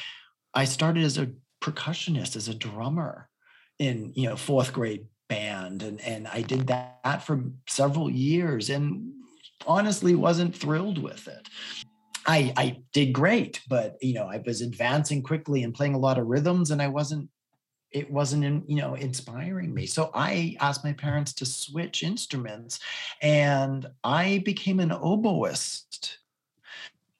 [0.57, 1.29] I started as a
[1.61, 3.29] percussionist, as a drummer
[3.77, 9.13] in you know fourth grade band, and and I did that for several years, and
[9.67, 11.47] honestly wasn't thrilled with it.
[12.25, 16.17] I I did great, but you know I was advancing quickly and playing a lot
[16.17, 17.29] of rhythms, and I wasn't
[17.91, 19.85] it wasn't in, you know inspiring me.
[19.85, 22.79] So i asked my parents to switch instruments
[23.21, 26.17] and i became an oboist.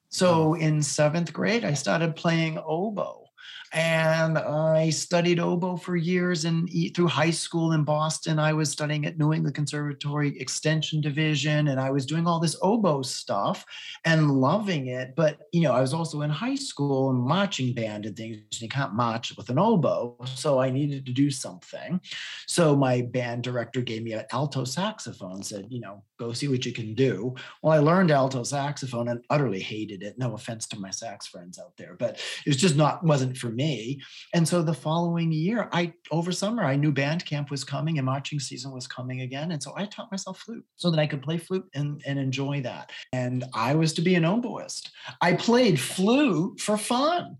[0.08, 3.27] So in seventh grade i started playing oboe
[3.72, 6.44] and I studied oboe for years.
[6.44, 11.68] And through high school in Boston, I was studying at New England Conservatory Extension Division,
[11.68, 13.64] and I was doing all this oboe stuff
[14.04, 15.14] and loving it.
[15.16, 18.36] But you know, I was also in high school and marching band and things.
[18.52, 22.00] And you can't march with an oboe, so I needed to do something.
[22.46, 25.42] So my band director gave me an alto saxophone.
[25.42, 27.34] Said, you know, go see what you can do.
[27.62, 30.18] Well, I learned alto saxophone and utterly hated it.
[30.18, 33.48] No offense to my sax friends out there, but it was just not wasn't for
[33.48, 33.57] me.
[34.34, 38.06] And so the following year, I over summer I knew band camp was coming and
[38.06, 41.22] marching season was coming again, and so I taught myself flute so that I could
[41.22, 42.90] play flute and, and enjoy that.
[43.12, 44.90] And I was to be an oboist.
[45.20, 47.36] I played flute for fun,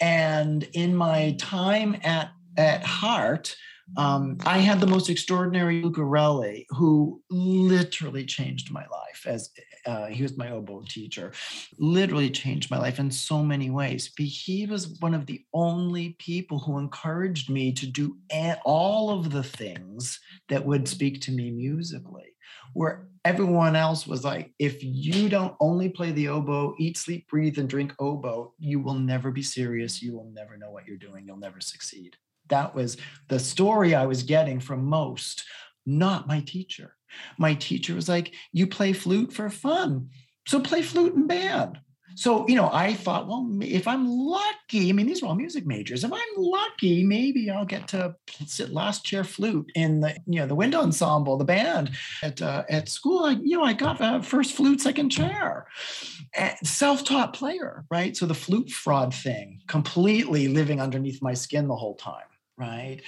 [0.00, 3.56] and in my time at at Hartt,
[3.96, 9.50] um, I had the most extraordinary Lucarelli who literally changed my life as
[9.86, 11.32] uh, he was my oboe teacher,
[11.78, 14.12] literally changed my life in so many ways.
[14.16, 18.16] He was one of the only people who encouraged me to do
[18.64, 22.34] all of the things that would speak to me musically,
[22.74, 27.58] where everyone else was like, if you don't only play the oboe, eat, sleep, breathe,
[27.58, 30.02] and drink oboe, you will never be serious.
[30.02, 31.26] You will never know what you're doing.
[31.26, 32.16] You'll never succeed.
[32.52, 35.44] That was the story I was getting from most,
[35.86, 36.96] not my teacher.
[37.38, 40.10] My teacher was like, You play flute for fun.
[40.46, 41.78] So play flute in band.
[42.14, 45.64] So, you know, I thought, well, if I'm lucky, I mean, these are all music
[45.64, 46.04] majors.
[46.04, 50.46] If I'm lucky, maybe I'll get to sit last chair flute in the, you know,
[50.46, 53.24] the wind ensemble, the band at uh, at school.
[53.24, 55.68] I, you know, I got uh, first flute, second chair,
[56.62, 58.14] self-taught player, right?
[58.14, 62.26] So the flute fraud thing, completely living underneath my skin the whole time
[62.58, 63.00] right?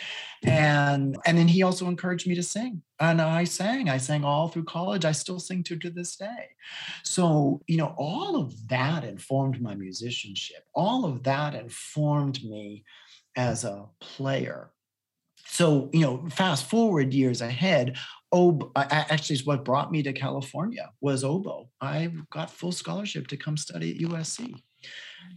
[0.42, 2.82] And and then he also encouraged me to sing.
[3.00, 6.50] And i sang i sang all through college i still sing to to this day.
[7.02, 10.64] So you know all of that informed my musicianship.
[10.74, 12.84] All of that informed me
[13.36, 14.70] as a player.
[15.46, 17.96] So you know fast forward years ahead
[18.32, 21.68] oboe actually is what brought me to california was oboe.
[21.80, 24.52] I got full scholarship to come study at usc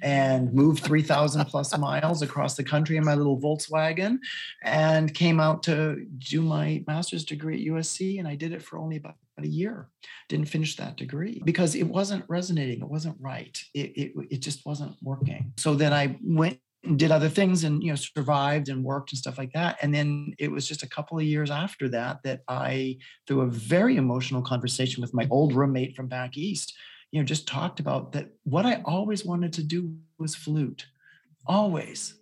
[0.02, 4.20] and moved 3,000 plus miles across the country in my little Volkswagen
[4.64, 8.20] and came out to do my master's degree at USC.
[8.20, 9.90] And I did it for only about a year.
[10.30, 12.82] Didn't finish that degree because it wasn't resonating.
[12.82, 13.58] It wasn't right.
[13.74, 15.54] It, it, it just wasn't working.
[15.58, 19.18] So then I went and did other things and you know survived and worked and
[19.18, 22.42] stuff like that and then it was just a couple of years after that that
[22.48, 22.96] i
[23.26, 26.76] through a very emotional conversation with my old roommate from back east
[27.12, 30.86] you know, just talked about that what I always wanted to do was flute,
[31.46, 32.16] always.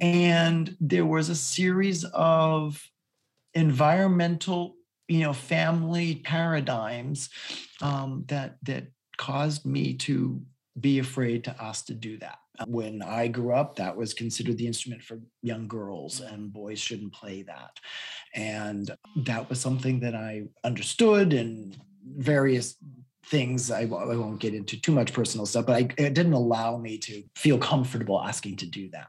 [0.00, 2.82] And there was a series of
[3.54, 4.74] environmental,
[5.08, 7.30] you know, family paradigms
[7.80, 10.42] um, that that caused me to
[10.80, 12.38] be afraid to ask to do that.
[12.66, 17.12] When I grew up, that was considered the instrument for young girls, and boys shouldn't
[17.12, 17.78] play that.
[18.34, 21.76] And that was something that I understood and
[22.16, 22.76] various
[23.26, 26.76] things I, I, won't get into too much personal stuff but I, it didn't allow
[26.76, 29.08] me to feel comfortable asking to do that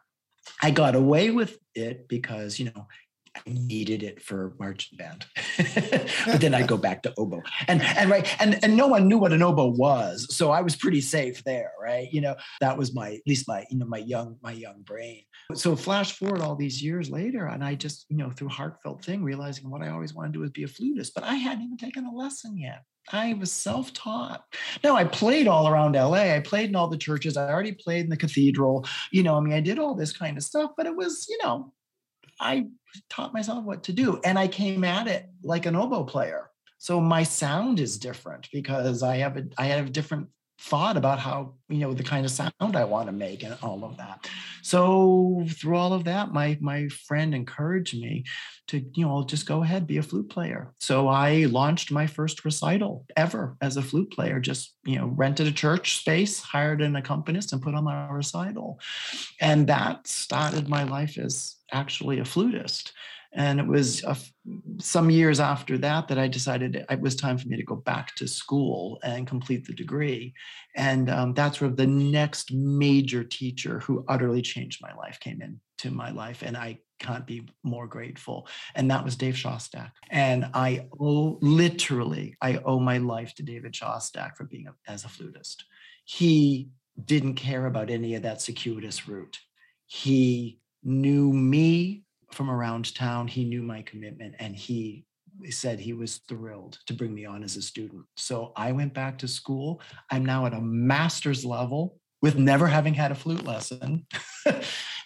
[0.62, 2.88] i got away with it because you know
[3.36, 5.26] I needed it for marching band.
[6.26, 7.44] but then I'd go back to oboe.
[7.68, 10.34] And and right, and and no one knew what an oboe was.
[10.36, 12.08] So I was pretty safe there, right?
[12.12, 15.24] You know, that was my at least my, you know, my young, my young brain.
[15.54, 19.24] So flash forward all these years later, and I just, you know, through heartfelt thing,
[19.24, 21.78] realizing what I always wanted to do was be a flutist, but I hadn't even
[21.78, 22.84] taken a lesson yet.
[23.12, 24.44] I was self-taught.
[24.84, 26.34] No, I played all around LA.
[26.34, 27.38] I played in all the churches.
[27.38, 28.86] I already played in the cathedral.
[29.12, 31.38] You know, I mean, I did all this kind of stuff, but it was, you
[31.44, 31.74] know,
[32.40, 32.68] I
[33.10, 34.20] taught myself what to do.
[34.24, 36.50] And I came at it like an oboe player.
[36.78, 40.28] So my sound is different because I have a I have different
[40.60, 43.84] thought about how you know the kind of sound I want to make and all
[43.84, 44.30] of that.
[44.62, 48.24] So through all of that, my my friend encouraged me
[48.68, 50.74] to you know just go ahead be a flute player.
[50.80, 54.40] So I launched my first recital ever as a flute player.
[54.40, 58.80] Just you know rented a church space, hired an accompanist, and put on my recital,
[59.42, 62.94] and that started my life as actually a flutist.
[63.36, 64.04] And it was
[64.80, 68.16] some years after that that I decided it was time for me to go back
[68.16, 70.34] to school and complete the degree.
[70.76, 75.94] And um, that's where the next major teacher who utterly changed my life came into
[75.94, 76.44] my life.
[76.44, 78.48] And I can't be more grateful.
[78.74, 79.92] And that was Dave Shostac.
[80.10, 85.04] And I owe literally, I owe my life to David Shostac for being a, as
[85.04, 85.66] a flutist.
[86.06, 86.70] He
[87.04, 89.38] didn't care about any of that circuitous route.
[89.88, 93.28] He knew me from around town.
[93.28, 95.06] He knew my commitment and he
[95.50, 98.04] said he was thrilled to bring me on as a student.
[98.16, 99.82] So I went back to school.
[100.12, 104.06] I'm now at a master's level with never having had a flute lesson.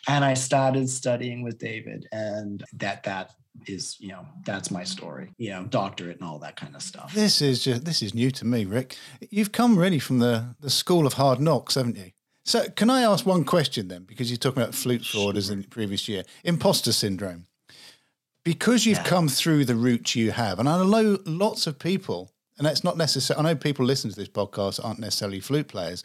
[0.07, 3.31] and I started studying with David and that that
[3.67, 5.31] is, you know, that's my story.
[5.37, 7.13] You know, doctorate and all that kind of stuff.
[7.13, 8.95] This is just this is new to me, Rick.
[9.29, 12.11] You've come really from the the school of hard knocks, haven't you?
[12.49, 14.05] So, can I ask one question then?
[14.05, 15.53] Because you're talking about flute frauders sure.
[15.53, 17.45] in the previous year, imposter syndrome.
[18.43, 19.03] Because you've yeah.
[19.03, 22.97] come through the route you have, and I know lots of people, and that's not
[22.97, 23.39] necessary.
[23.39, 26.01] I know people listen to this podcast aren't necessarily flute players,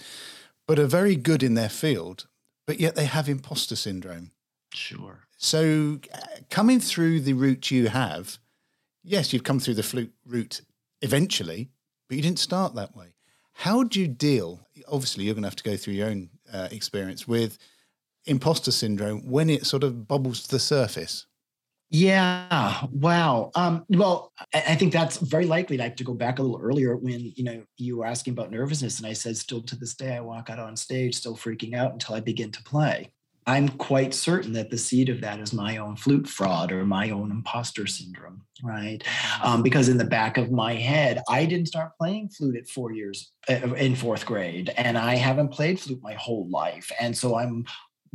[0.67, 2.27] but are very good in their field,
[2.67, 4.31] but yet they have imposter syndrome.
[4.75, 5.21] Sure.
[5.39, 6.19] So, uh,
[6.51, 8.37] coming through the route you have,
[9.03, 10.61] yes, you've come through the flute route
[11.01, 11.71] eventually,
[12.07, 13.15] but you didn't start that way.
[13.55, 14.61] How do you deal?
[14.89, 17.59] Obviously, you're going to have to go through your own uh, experience with
[18.27, 21.27] imposter syndrome when it sort of bubbles to the surface?
[21.91, 22.87] Yeah.
[22.91, 23.51] Wow.
[23.55, 25.77] Um, well, I think that's very likely.
[25.77, 28.99] Have to go back a little earlier when you know you were asking about nervousness,
[28.99, 31.93] and I said, still to this day, I walk out on stage still freaking out
[31.93, 33.13] until I begin to play.
[33.47, 37.11] I'm quite certain that the seed of that is my own flute fraud or my
[37.11, 39.03] own imposter syndrome, right?
[39.05, 39.47] Mm-hmm.
[39.47, 42.93] Um, because in the back of my head, I didn't start playing flute at four
[42.93, 46.91] years uh, in fourth grade, and I haven't played flute my whole life.
[46.99, 47.67] And so I'm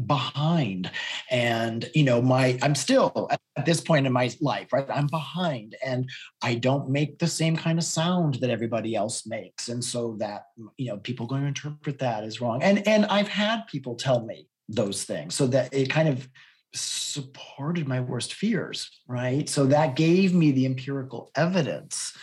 [0.06, 0.90] behind
[1.30, 5.76] and you know my i'm still at this point in my life right i'm behind
[5.84, 6.10] and
[6.42, 10.46] i don't make the same kind of sound that everybody else makes and so that
[10.78, 13.96] you know people are going to interpret that as wrong and and i've had people
[13.96, 15.36] tell me those things.
[15.36, 16.30] So that it kind of
[16.74, 19.50] supported my worst fears right?
[19.50, 22.14] So that gave me the empirical evidence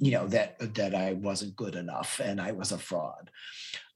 [0.00, 3.30] you know that that i wasn't good enough and i was a fraud.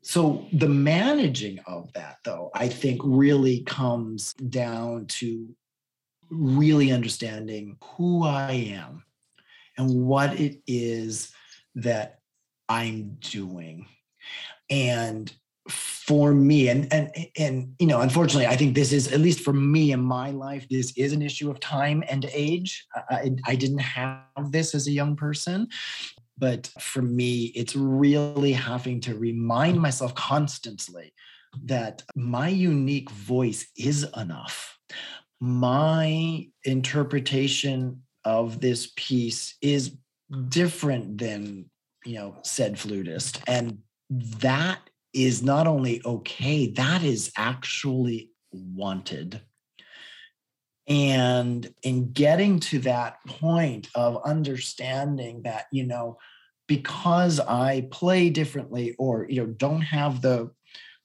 [0.03, 5.55] So the managing of that though i think really comes down to
[6.30, 9.05] really understanding who i am
[9.78, 11.32] and what it is
[11.76, 12.20] that
[12.68, 13.87] i'm doing.
[14.68, 15.32] And
[15.69, 19.53] for me and and and you know unfortunately i think this is at least for
[19.53, 22.87] me in my life this is an issue of time and age.
[23.11, 25.69] I, I didn't have this as a young person
[26.39, 31.12] but for me it's really having to remind myself constantly
[31.64, 34.79] that my unique voice is enough.
[35.41, 39.97] My interpretation of this piece is
[40.49, 41.71] different than
[42.05, 43.79] you know said flutist and
[44.11, 44.81] that
[45.17, 49.41] is not only okay, that is actually wanted.
[50.87, 56.19] And in getting to that point of understanding that, you know,
[56.69, 60.51] because I play differently or, you know, don't have the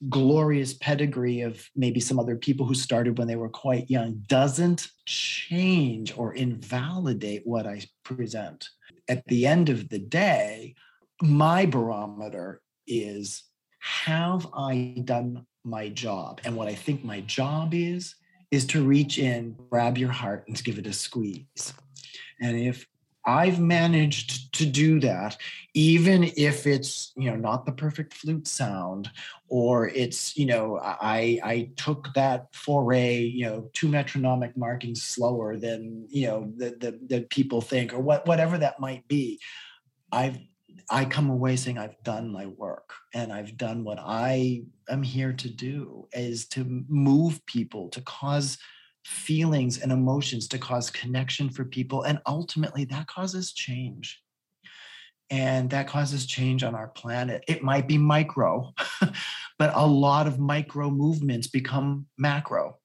[0.09, 4.89] glorious pedigree of maybe some other people who started when they were quite young doesn't
[5.05, 8.68] change or invalidate what I present.
[9.07, 10.76] At the end of the day,
[11.22, 13.43] my barometer is
[13.82, 16.39] have I done my job?
[16.45, 18.15] And what I think my job is,
[18.51, 21.73] is to reach in, grab your heart, and give it a squeeze.
[22.39, 22.86] And if
[23.25, 25.38] I've managed to do that,
[25.73, 29.09] even if it's you know not the perfect flute sound,
[29.47, 35.57] or it's you know I I took that foray you know two metronomic markings slower
[35.57, 39.39] than you know the the, the people think, or what whatever that might be.
[40.11, 40.39] I've
[40.91, 45.31] I come away saying I've done my work and I've done what I am here
[45.31, 48.57] to do is to move people, to cause
[49.05, 52.03] feelings and emotions, to cause connection for people.
[52.03, 54.21] And ultimately, that causes change.
[55.29, 57.45] And that causes change on our planet.
[57.47, 58.73] It might be micro,
[59.57, 62.77] but a lot of micro movements become macro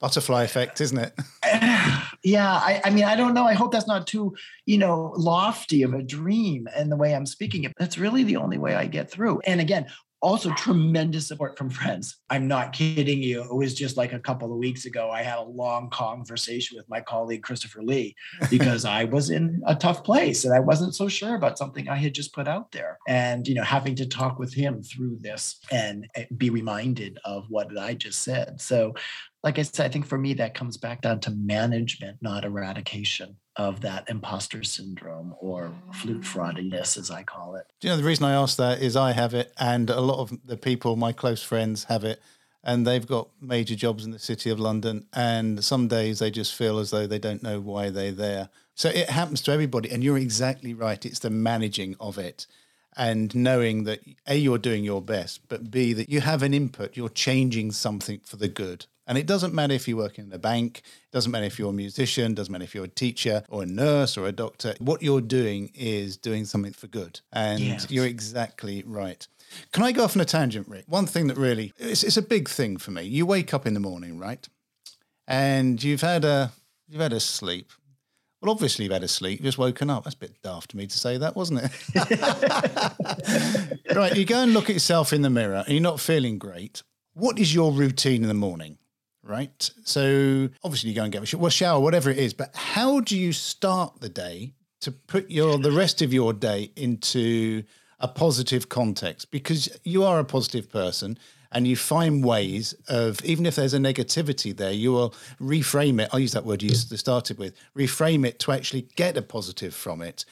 [0.00, 1.12] butterfly effect, isn't it?
[2.22, 3.44] yeah, I, I, mean, I don't know.
[3.44, 4.34] I hope that's not too,
[4.66, 7.72] you know, lofty of a dream in the way I'm speaking it.
[7.78, 9.40] That's really the only way I get through.
[9.46, 9.86] And again,
[10.22, 12.18] also tremendous support from friends.
[12.28, 13.42] I'm not kidding you.
[13.42, 15.10] It was just like a couple of weeks ago.
[15.10, 18.14] I had a long conversation with my colleague Christopher Lee
[18.50, 21.96] because I was in a tough place and I wasn't so sure about something I
[21.96, 22.98] had just put out there.
[23.08, 27.46] And you know, having to talk with him through this and eh, be reminded of
[27.48, 28.60] what I just said.
[28.60, 28.94] So
[29.42, 33.36] like I said, I think for me that comes back down to management, not eradication
[33.56, 36.26] of that imposter syndrome or flute oh.
[36.26, 37.66] fraudiness, as I call it.
[37.80, 40.18] Do you know the reason I ask that is I have it, and a lot
[40.18, 42.20] of the people, my close friends, have it,
[42.62, 46.54] and they've got major jobs in the city of London, and some days they just
[46.54, 48.50] feel as though they don't know why they're there.
[48.74, 51.04] So it happens to everybody, and you're exactly right.
[51.04, 52.46] It's the managing of it
[52.96, 56.96] and knowing that A, you're doing your best, but B, that you have an input,
[56.96, 58.86] you're changing something for the good.
[59.10, 61.70] And it doesn't matter if you work in a bank, it doesn't matter if you're
[61.70, 64.76] a musician, doesn't matter if you're a teacher or a nurse or a doctor.
[64.78, 67.18] What you're doing is doing something for good.
[67.32, 67.90] And yes.
[67.90, 69.26] you're exactly right.
[69.72, 70.84] Can I go off on a tangent, Rick?
[70.86, 73.02] One thing that really it's, it's a big thing for me.
[73.02, 74.48] You wake up in the morning, right?
[75.26, 76.52] And you've had a
[76.86, 77.72] you've had a sleep.
[78.40, 79.40] Well, obviously you've had a sleep.
[79.40, 80.04] You've just woken up.
[80.04, 81.72] That's a bit daft to me to say that, wasn't it?
[83.96, 84.16] right.
[84.16, 86.84] You go and look at yourself in the mirror and you're not feeling great.
[87.14, 88.78] What is your routine in the morning?
[89.22, 89.70] Right?
[89.84, 92.34] So obviously you go and get a shower, well, shower, whatever it is.
[92.34, 96.72] But how do you start the day to put your the rest of your day
[96.76, 97.64] into
[97.98, 99.30] a positive context?
[99.30, 101.18] Because you are a positive person
[101.52, 106.08] and you find ways of even if there's a negativity there, you will reframe it.
[106.12, 110.00] I'll use that word you started with, reframe it to actually get a positive from
[110.00, 110.24] it.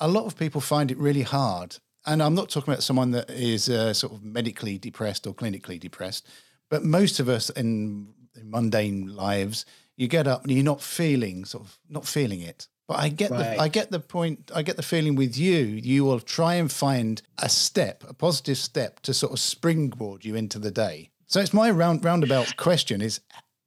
[0.00, 1.76] A lot of people find it really hard.
[2.06, 5.80] And I'm not talking about someone that is uh, sort of medically depressed or clinically
[5.80, 6.26] depressed
[6.70, 9.64] but most of us in, in mundane lives,
[9.96, 12.68] you get up and you're not feeling sort of not feeling it.
[12.86, 13.56] But I get right.
[13.56, 14.50] the I get the point.
[14.54, 15.58] I get the feeling with you.
[15.58, 20.34] You will try and find a step, a positive step, to sort of springboard you
[20.34, 21.10] into the day.
[21.26, 23.20] So it's my round roundabout question: is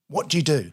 [0.07, 0.71] what do you do?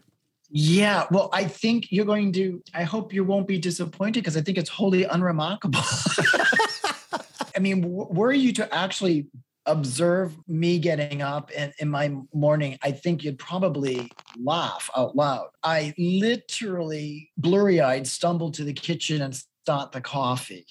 [0.49, 2.63] Yeah, well, I think you're going to.
[2.73, 5.81] I hope you won't be disappointed because I think it's wholly unremarkable.
[7.55, 9.27] I mean, were you to actually
[9.69, 15.49] observe me getting up in, in my morning, I think you'd probably laugh out loud.
[15.63, 20.65] I literally, blurry eyed, stumbled to the kitchen and start the coffee.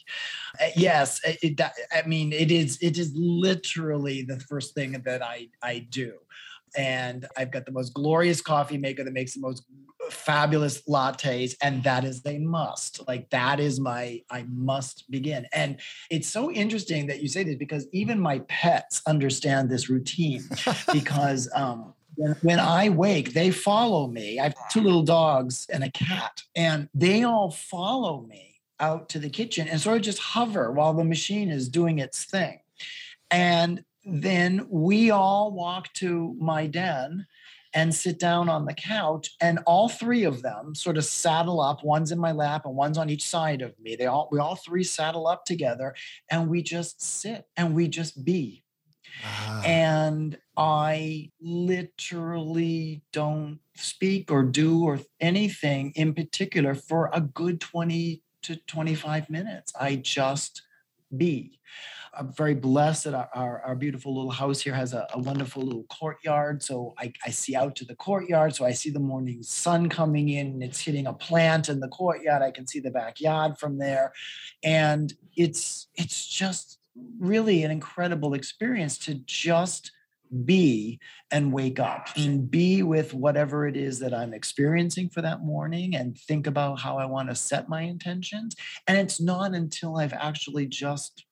[0.61, 5.23] Uh, yes, it, that, I mean, it is it is literally the first thing that
[5.23, 6.15] I I do
[6.77, 9.65] and I've got the most glorious coffee maker that makes the most
[10.11, 15.79] fabulous lattes and that is a must like that is my i must begin and
[16.11, 20.43] it's so interesting that you say this because even my pets understand this routine
[20.93, 21.95] because um
[22.43, 24.41] when, I wake, they follow me.
[24.41, 29.19] I have two little dogs and a cat, and they all follow me out to
[29.19, 32.61] the kitchen and sort of just hover while the machine is doing its thing.
[33.31, 37.27] And then we all walk to my den
[37.75, 41.85] and sit down on the couch and all three of them sort of saddle up.
[41.85, 43.97] One's in my lap and one's on each side of me.
[43.97, 45.95] They all we all three saddle up together
[46.31, 48.65] and we just sit and we just be.
[49.25, 49.63] Ah.
[49.65, 58.23] and i literally don't speak or do or anything in particular for a good 20
[58.43, 59.73] to 25 minutes.
[59.79, 60.63] I just
[61.17, 61.59] be
[62.15, 65.63] I'm very blessed that our, our, our, beautiful little house here has a, a wonderful
[65.63, 66.63] little courtyard.
[66.63, 68.55] So I, I, see out to the courtyard.
[68.55, 71.89] So I see the morning sun coming in and it's hitting a plant in the
[71.89, 72.43] courtyard.
[72.43, 74.13] I can see the backyard from there.
[74.65, 76.79] And it's it's just
[77.19, 79.93] really an incredible experience to just
[80.45, 81.01] be
[81.31, 85.97] and wake up and be with whatever it is that I'm experiencing for that morning
[85.97, 88.55] and think about how I want to set my intentions.
[88.87, 91.25] And it's not until I've actually just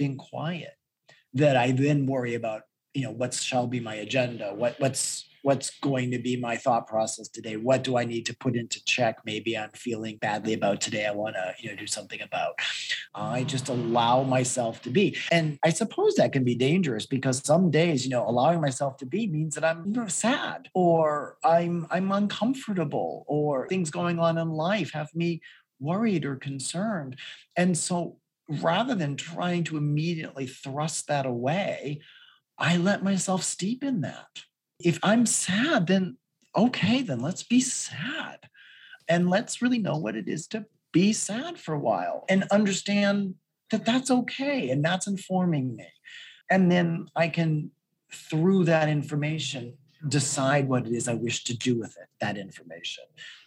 [0.00, 0.72] being quiet
[1.34, 2.62] that I then worry about
[2.94, 4.52] you know what shall be my agenda?
[4.52, 7.56] What what's what's going to be my thought process today?
[7.56, 9.18] What do i need to put into check?
[9.24, 11.06] Maybe i'm feeling badly about today.
[11.06, 12.54] I want to you know do something about.
[13.14, 15.16] I just allow myself to be.
[15.30, 19.06] And i suppose that can be dangerous because some days you know allowing myself to
[19.06, 24.90] be means that i'm sad or i'm i'm uncomfortable or things going on in life
[24.92, 25.40] have me
[25.80, 27.16] worried or concerned.
[27.56, 28.18] And so
[28.50, 32.00] rather than trying to immediately thrust that away
[32.60, 34.44] I let myself steep in that.
[34.78, 36.18] If I'm sad, then
[36.54, 38.38] okay, then let's be sad.
[39.08, 43.36] And let's really know what it is to be sad for a while and understand
[43.70, 45.88] that that's okay and that's informing me.
[46.50, 47.70] And then I can,
[48.12, 49.78] through that information,
[50.08, 53.04] decide what it is I wish to do with it, that information.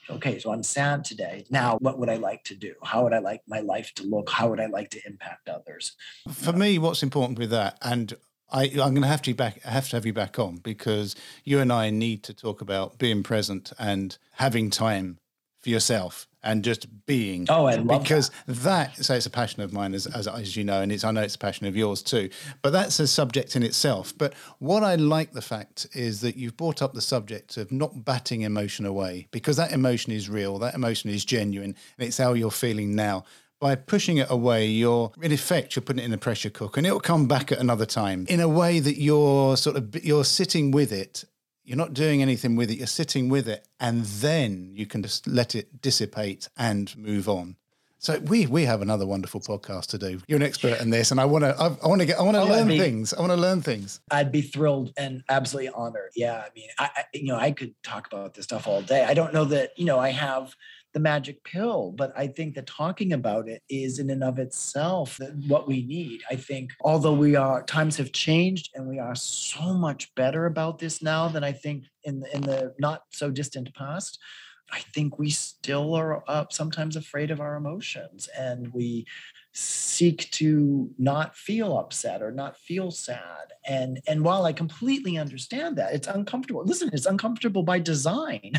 [0.09, 1.45] Okay, so I'm sad today.
[1.49, 2.73] Now, what would I like to do?
[2.83, 4.29] How would I like my life to look?
[4.29, 5.95] How would I like to impact others?
[6.31, 8.13] For me, what's important with that, and
[8.51, 11.59] I, am going to have to back, have to have you back on because you
[11.59, 15.19] and I need to talk about being present and having time
[15.59, 17.45] for yourself and just being.
[17.49, 18.55] Oh, I love because that.
[18.95, 19.05] that.
[19.05, 21.21] So it's a passion of mine, as, as as you know, and it's I know
[21.21, 22.29] it's a passion of yours too.
[22.61, 24.13] But that's a subject in itself.
[24.17, 28.05] But what I like the fact is that you've brought up the subject of not
[28.05, 32.33] batting emotion away because that emotion is real, that emotion is genuine, and it's how
[32.33, 33.23] you're feeling now
[33.63, 36.85] by pushing it away, you're in effect you're putting it in a pressure cooker, and
[36.85, 40.69] it'll come back at another time in a way that you're sort of you're sitting
[40.71, 41.23] with it.
[41.64, 42.78] You're not doing anything with it.
[42.78, 47.55] You're sitting with it, and then you can just let it dissipate and move on.
[48.03, 50.20] So we we have another wonderful podcast to do.
[50.28, 52.22] You're an expert in this, and I want to I, I want to get I
[52.24, 53.14] want to oh, learn be, things.
[53.14, 54.01] I want to learn things.
[54.11, 56.11] I'd be thrilled and absolutely honored.
[56.14, 59.05] Yeah, I mean, I, I you know I could talk about this stuff all day.
[59.05, 60.53] I don't know that you know I have
[60.93, 65.19] the magic pill, but I think that talking about it is in and of itself
[65.47, 66.21] what we need.
[66.29, 70.79] I think although we are times have changed and we are so much better about
[70.79, 74.19] this now than I think in the, in the not so distant past.
[74.71, 79.05] I think we still are uh, sometimes afraid of our emotions and we
[79.53, 83.53] seek to not feel upset or not feel sad.
[83.65, 86.63] And and while i completely understand that it's uncomfortable.
[86.65, 88.53] Listen it's uncomfortable by design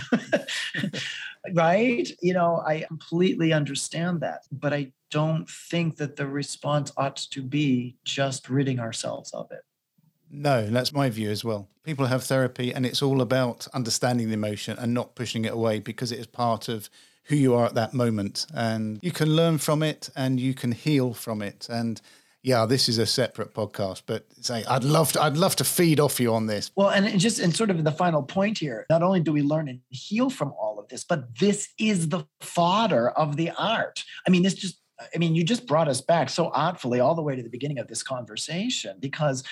[1.55, 2.09] right?
[2.23, 7.41] You know i completely understand that but i don't think that the response ought to
[7.41, 9.61] be just ridding ourselves of it.
[10.29, 11.69] No, that's my view as well.
[11.85, 15.79] People have therapy and it's all about understanding the emotion and not pushing it away
[15.79, 16.91] because it is part of
[17.25, 18.47] who you are at that moment.
[18.55, 21.69] And you can learn from it and you can heal from it.
[21.71, 22.01] And
[22.43, 25.99] yeah, this is a separate podcast, but say I'd love to I'd love to feed
[25.99, 26.71] off you on this.
[26.77, 29.67] Well, and just and sort of the final point here, not only do we learn
[29.67, 34.05] and heal from all of this, but this is the fodder of the art.
[34.27, 34.79] I mean, this just
[35.15, 37.79] I mean, you just brought us back so artfully all the way to the beginning
[37.79, 39.43] of this conversation because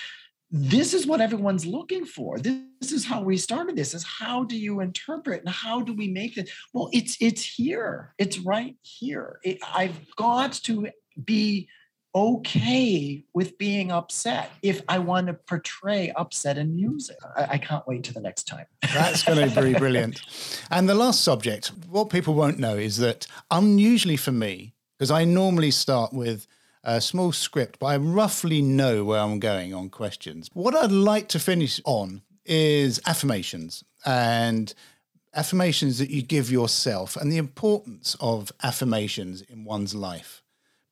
[0.55, 4.55] this is what everyone's looking for this is how we started this is how do
[4.55, 9.39] you interpret and how do we make it well it's it's here it's right here
[9.43, 10.87] it, i've got to
[11.25, 11.67] be
[12.15, 17.17] okay with being upset if I want to portray upset in music.
[17.35, 18.65] I, I can't wait to the next time.
[18.93, 20.21] That's going to be brilliant.
[20.69, 25.23] And the last subject, what people won't know is that unusually for me, because I
[25.25, 26.45] normally start with
[26.83, 30.49] a small script, but I roughly know where I'm going on questions.
[30.53, 34.73] What I'd like to finish on is affirmations and
[35.33, 40.43] affirmations that you give yourself and the importance of affirmations in one's life.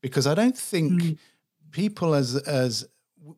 [0.02, 1.18] Because I don't think mm.
[1.72, 2.88] people as as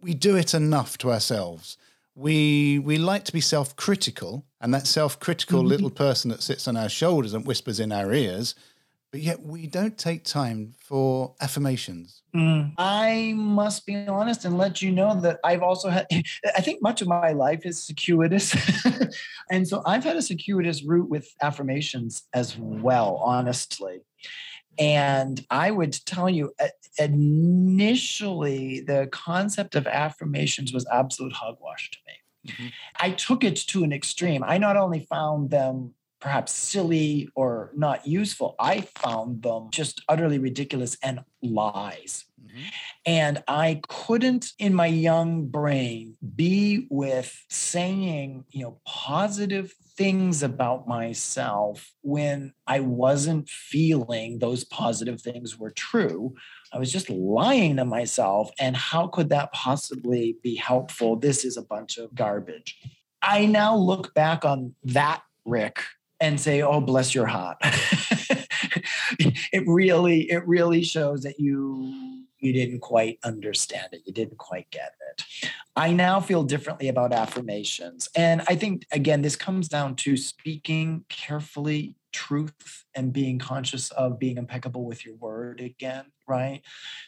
[0.01, 1.77] we do it enough to ourselves.
[2.15, 5.67] We we like to be self-critical, and that self-critical mm-hmm.
[5.67, 8.55] little person that sits on our shoulders and whispers in our ears
[9.13, 12.23] but yet we don't take time for affirmations.
[12.35, 12.73] Mm.
[12.79, 16.07] I must be honest and let you know that I've also had,
[16.57, 18.55] I think much of my life is circuitous.
[19.51, 23.99] and so I've had a circuitous route with affirmations as well, honestly.
[24.79, 26.51] And I would tell you,
[26.97, 32.51] initially, the concept of affirmations was absolute hogwash to me.
[32.51, 32.67] Mm-hmm.
[32.95, 34.43] I took it to an extreme.
[34.43, 35.93] I not only found them
[36.23, 38.55] perhaps silly or not useful.
[38.57, 42.23] I found them just utterly ridiculous and lies.
[42.41, 42.59] Mm-hmm.
[43.05, 50.87] And I couldn't, in my young brain, be with saying, you know, positive things about
[50.87, 56.35] myself when I wasn't feeling those positive things were true.
[56.71, 58.49] I was just lying to myself.
[58.61, 61.17] And how could that possibly be helpful?
[61.17, 62.77] This is a bunch of garbage.
[63.21, 65.83] I now look back on that Rick
[66.23, 67.57] and say, "Oh, bless your heart."
[69.19, 74.01] it really, it really shows that you you didn't quite understand it.
[74.05, 75.49] You didn't quite get it.
[75.75, 78.09] I now feel differently about affirmations.
[78.15, 84.19] And I think, again, this comes down to speaking carefully truth and being conscious of
[84.19, 86.61] being impeccable with your word again, right?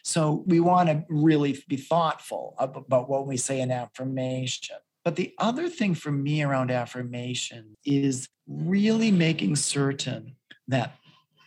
[0.04, 4.78] So we want to really be thoughtful about what we say in affirmation.
[5.06, 10.36] But the other thing for me around affirmation is really making certain
[10.68, 10.96] that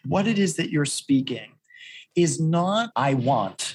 [0.07, 1.51] what it is that you're speaking
[2.15, 3.75] is not I want,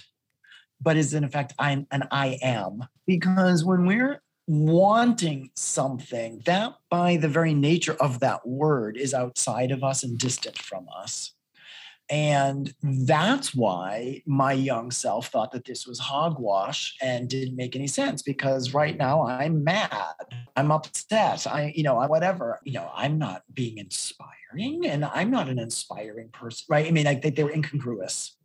[0.82, 2.86] but is in effect I'm an I am.
[3.06, 9.72] Because when we're wanting something, that by the very nature of that word is outside
[9.72, 11.34] of us and distant from us.
[12.10, 17.88] And that's why my young self thought that this was hogwash and didn't make any
[17.88, 20.14] sense because right now I'm mad.
[20.56, 21.48] I'm upset.
[21.48, 22.60] I, you know, I, whatever.
[22.64, 26.86] You know, I'm not being inspiring and I'm not an inspiring person, right?
[26.86, 28.36] I mean, like they, they were incongruous.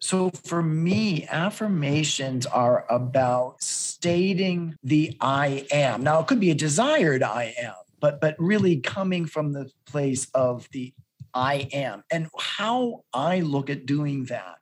[0.00, 6.02] So for me, affirmations are about stating the I am.
[6.02, 10.28] Now, it could be a desired I am, but but really coming from the place
[10.34, 10.92] of the
[11.36, 12.02] I am.
[12.10, 14.56] And how I look at doing that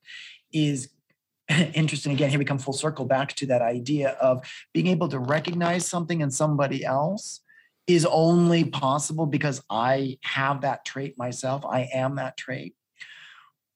[0.53, 0.91] is
[1.49, 2.13] interesting.
[2.13, 4.45] Again, here we come full circle back to that idea of
[4.75, 7.41] being able to recognize something in somebody else
[7.87, 11.65] is only possible because I have that trait myself.
[11.65, 12.75] I am that trait.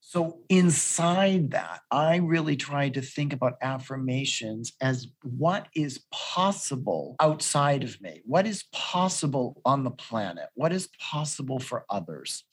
[0.01, 7.84] So, inside that, I really try to think about affirmations as what is possible outside
[7.84, 8.22] of me?
[8.24, 10.49] What is possible on the planet?
[10.55, 12.44] What is possible for others?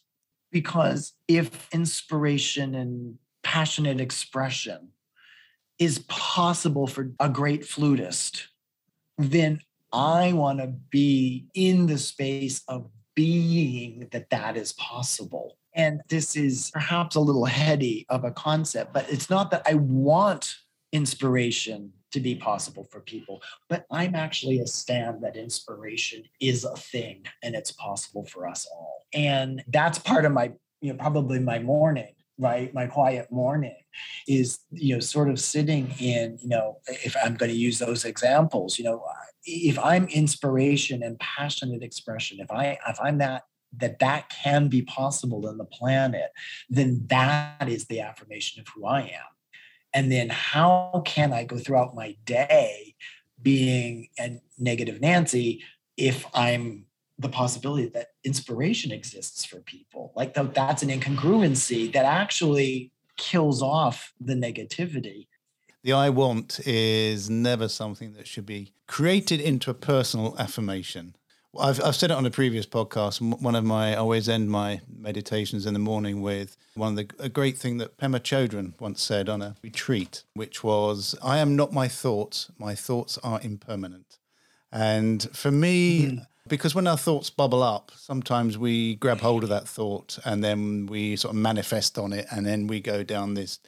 [0.55, 4.87] Because if inspiration and passionate expression
[5.79, 8.47] is possible for a great flutist,
[9.17, 9.59] then
[9.91, 15.57] I want to be in the space of being that that is possible.
[15.73, 19.73] And this is perhaps a little heady of a concept, but it's not that I
[19.73, 20.55] want
[20.93, 26.75] inspiration to be possible for people, but I'm actually a stand that inspiration is a
[26.75, 29.03] thing and it's possible for us all.
[29.13, 30.51] And that's part of my,
[30.81, 32.73] you know, probably my morning right?
[32.73, 33.77] My quiet morning
[34.27, 38.05] is you know sort of sitting in you know if i'm going to use those
[38.05, 39.03] examples you know
[39.45, 43.43] if i'm inspiration and passionate expression if i if i'm that
[43.77, 46.31] that that can be possible in the planet
[46.69, 49.34] then that is the affirmation of who i am
[49.95, 52.95] and then how can I go throughout my day
[53.41, 55.63] being a negative Nancy
[55.95, 56.85] if I'm
[57.17, 60.11] the possibility that inspiration exists for people?
[60.13, 65.27] Like the, that's an incongruency that actually kills off the negativity.
[65.83, 71.15] The I want is never something that should be created into a personal affirmation.
[71.59, 73.21] I've, I've said it on a previous podcast.
[73.41, 77.23] One of my, I always end my meditations in the morning with one of the,
[77.23, 81.55] a great thing that Pema Chodron once said on a retreat, which was, I am
[81.55, 84.17] not my thoughts, my thoughts are impermanent.
[84.71, 86.27] And for me, mm.
[86.47, 90.85] because when our thoughts bubble up, sometimes we grab hold of that thought and then
[90.87, 93.59] we sort of manifest on it and then we go down this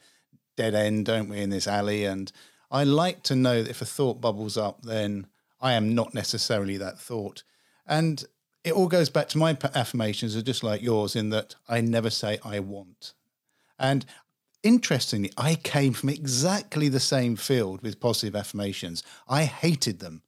[0.56, 2.04] dead end, don't we, in this alley.
[2.04, 2.30] And
[2.70, 5.26] I like to know that if a thought bubbles up, then
[5.60, 7.42] I am not necessarily that thought
[7.88, 8.24] and
[8.64, 12.10] it all goes back to my affirmations are just like yours in that I never
[12.10, 13.14] say I want.
[13.78, 14.04] And
[14.62, 19.02] interestingly, I came from exactly the same field with positive affirmations.
[19.28, 20.22] I hated them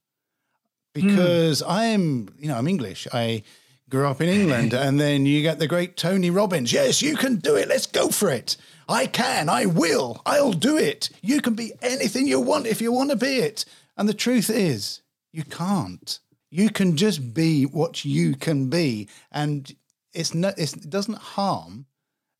[0.93, 1.69] because mm.
[1.69, 3.07] I'm, you know, I'm English.
[3.13, 3.43] I
[3.89, 6.73] grew up in England and then you get the great Tony Robbins.
[6.73, 7.67] Yes, you can do it.
[7.67, 8.57] Let's go for it.
[8.87, 9.49] I can.
[9.49, 10.21] I will.
[10.25, 11.09] I'll do it.
[11.21, 13.65] You can be anything you want if you want to be it.
[13.97, 15.01] And the truth is,
[15.31, 16.19] you can't.
[16.51, 19.73] You can just be what you can be, and
[20.13, 21.85] it's no, it's, it doesn't harm,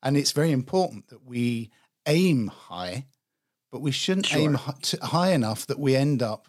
[0.03, 1.71] and it's very important that we
[2.05, 3.05] aim high,
[3.71, 4.41] but we shouldn't sure.
[4.41, 4.59] aim
[5.01, 6.47] high enough that we end up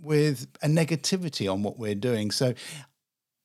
[0.00, 2.30] with a negativity on what we're doing.
[2.30, 2.54] So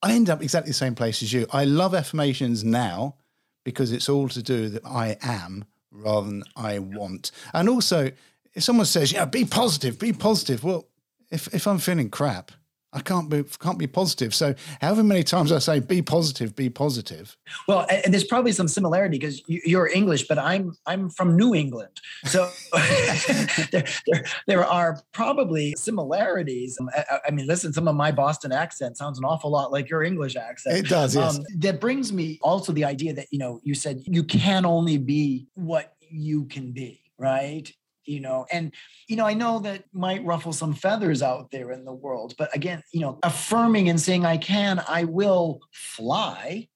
[0.02, 1.46] I end up exactly the same place as you.
[1.52, 3.16] I love affirmations now
[3.64, 7.32] because it's all to do that I am rather than I want.
[7.54, 8.12] And also,
[8.54, 10.88] if someone says, "Yeah, be positive, be positive," well,
[11.30, 12.52] if if I'm feeling crap,
[12.94, 14.34] I can't be can't be positive.
[14.34, 17.36] So however many times I say be positive, be positive.
[17.68, 22.00] Well, and there's probably some similarity because you're English, but I'm I'm from New England,
[22.26, 22.50] so
[23.72, 26.78] there, there, there are probably similarities.
[26.80, 29.90] Um, I, I, mean, listen, some of my Boston accent sounds an awful lot like
[29.90, 30.78] your English accent.
[30.78, 31.16] It does.
[31.16, 31.38] Yes.
[31.38, 34.98] Um, that brings me also the idea that you know you said you can only
[34.98, 37.70] be what you can be, right?
[38.08, 38.74] You know and
[39.08, 42.54] you know i know that might ruffle some feathers out there in the world but
[42.56, 46.68] again you know affirming and saying i can i will fly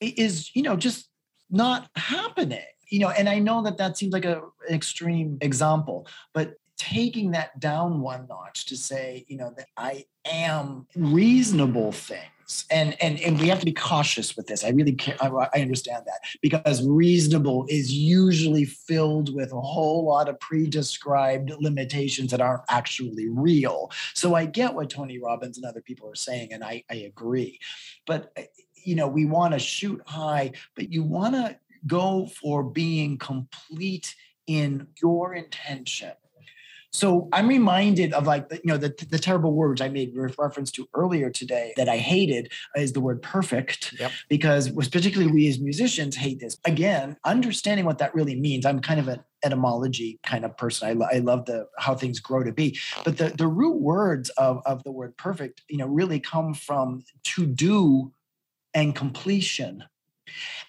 [0.00, 1.08] is you know just
[1.50, 6.06] not happening you know, and I know that that seems like a, an extreme example,
[6.32, 12.22] but taking that down one notch to say, you know, that I am reasonable things.
[12.70, 14.64] And, and and we have to be cautious with this.
[14.64, 20.30] I really I, I understand that because reasonable is usually filled with a whole lot
[20.30, 23.90] of pre-described limitations that aren't actually real.
[24.14, 27.58] So I get what Tony Robbins and other people are saying, and I, I agree.
[28.06, 28.46] But eh,
[28.82, 34.14] you know, we want to shoot high, but you want to go for being complete
[34.46, 36.12] in your intention
[36.98, 40.72] so I'm reminded of like the, you know the, the terrible words I made reference
[40.72, 44.10] to earlier today that I hated is the word perfect yep.
[44.28, 46.58] because particularly we as musicians hate this.
[46.64, 48.66] Again, understanding what that really means.
[48.66, 50.88] I'm kind of an etymology kind of person.
[50.88, 52.78] I, lo- I love the how things grow to be.
[53.04, 57.04] But the the root words of of the word perfect, you know, really come from
[57.24, 58.12] to do
[58.74, 59.84] and completion.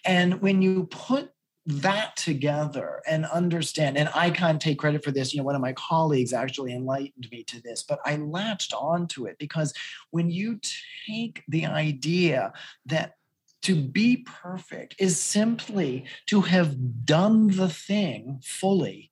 [0.05, 1.31] And when you put
[1.69, 5.61] that together and understand and i can't take credit for this you know one of
[5.61, 9.73] my colleagues actually enlightened me to this but i latched onto it because
[10.11, 10.59] when you
[11.07, 12.51] take the idea
[12.85, 13.13] that
[13.61, 19.09] to be perfect is simply to have done the thing fully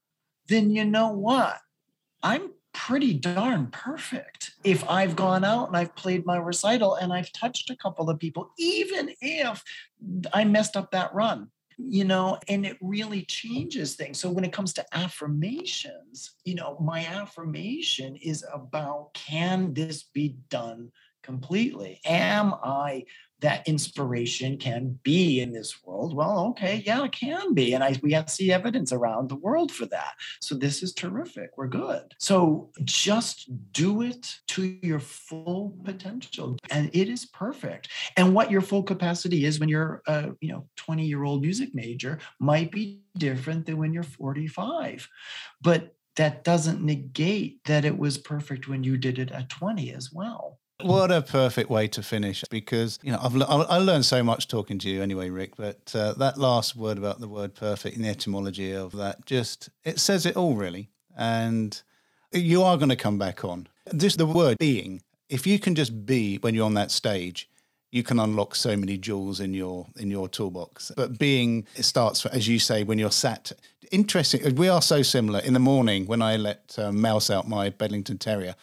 [0.47, 1.57] then you know what?
[2.23, 4.51] I'm pretty darn perfect.
[4.63, 8.19] If I've gone out and I've played my recital and I've touched a couple of
[8.19, 9.63] people, even if
[10.33, 14.19] I messed up that run you know, and it really changes things.
[14.19, 20.37] So when it comes to affirmations, you know, my affirmation is about can this be
[20.49, 21.99] done completely?
[22.05, 23.05] Am I
[23.39, 26.15] that inspiration can be in this world?
[26.15, 27.73] Well, okay, yeah, it can be.
[27.73, 30.13] And I we have see evidence around the world for that.
[30.41, 31.51] So this is terrific.
[31.57, 32.13] We're good.
[32.19, 36.57] So just do it to your full potential.
[36.71, 37.89] And it is perfect.
[38.15, 41.73] And what your full capacity is when you're a you know 20 year old music
[41.73, 45.07] major might be different than when you're 45.
[45.61, 50.11] But that doesn't negate that it was perfect when you did it at 20 as
[50.11, 50.59] well.
[50.81, 54.77] What a perfect way to finish because, you know, I've I learned so much talking
[54.79, 58.09] to you anyway, Rick, but uh, that last word about the word perfect and the
[58.09, 60.89] etymology of that just, it says it all really.
[61.17, 61.81] And
[62.31, 63.67] you are going to come back on.
[63.87, 67.49] This, the word being, if you can just be when you're on that stage,
[67.91, 70.91] you can unlock so many jewels in your in your toolbox.
[70.95, 73.51] But being it starts as you say when you're sat.
[73.91, 74.55] Interesting.
[74.55, 75.39] We are so similar.
[75.39, 78.55] In the morning when I let uh, Mouse out my Bedlington Terrier,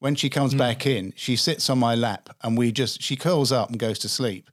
[0.00, 0.58] when she comes mm.
[0.58, 3.98] back in, she sits on my lap and we just, she curls up and goes
[4.00, 4.50] to sleep.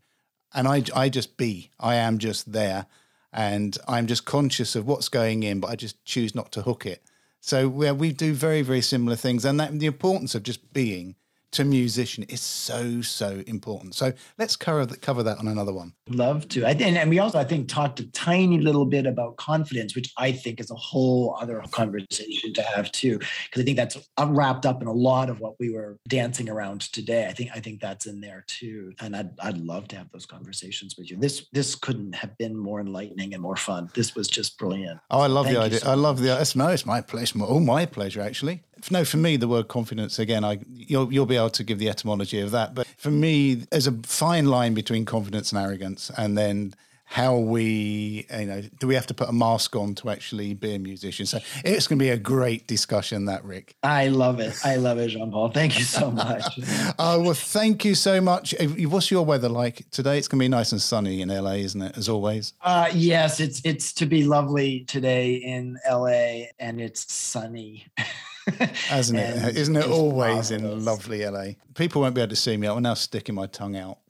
[0.54, 2.86] And I, I just be, I am just there.
[3.34, 6.86] And I'm just conscious of what's going in, but I just choose not to hook
[6.86, 7.04] it.
[7.41, 9.45] So yeah, we do very, very similar things.
[9.45, 11.16] And that the importance of just being
[11.52, 13.95] to musician is so so important.
[13.95, 15.93] So let's cover that, cover that on another one.
[16.10, 16.66] Love to.
[16.66, 20.32] And, and we also I think talked a tiny little bit about confidence, which I
[20.32, 24.66] think is a whole other conversation to have too, because I think that's uh, wrapped
[24.66, 27.28] up in a lot of what we were dancing around today.
[27.28, 30.26] I think I think that's in there too, and I'd I'd love to have those
[30.26, 31.18] conversations with you.
[31.18, 33.89] This this couldn't have been more enlightening and more fun.
[33.93, 35.00] This was just brilliant.
[35.10, 35.80] Oh, I love Thank the idea.
[35.80, 36.39] So I love the.
[36.39, 37.39] It's, no, it's my pleasure.
[37.41, 41.38] Oh, my pleasure actually no, for me, the word confidence again, I you'll you'll be
[41.38, 42.76] able to give the etymology of that.
[42.76, 46.74] But for me, there's a fine line between confidence and arrogance, and then
[47.10, 50.76] how we, you know, do we have to put a mask on to actually be
[50.76, 51.26] a musician?
[51.26, 53.76] So it's going to be a great discussion, that Rick.
[53.82, 54.58] I love it.
[54.66, 55.50] I love it, Jean Paul.
[55.50, 56.60] Thank you so much.
[57.00, 58.54] oh, well, thank you so much.
[58.60, 60.18] What's your weather like today?
[60.18, 61.98] It's going to be nice and sunny in LA, isn't it?
[61.98, 62.52] As always.
[62.62, 67.88] Uh, yes, it's it's to be lovely today in LA, and it's sunny.
[68.88, 69.58] Hasn't it?
[69.58, 71.54] Isn't it always in lovely LA?
[71.76, 72.68] People won't be able to see me.
[72.68, 73.98] I'm now sticking my tongue out.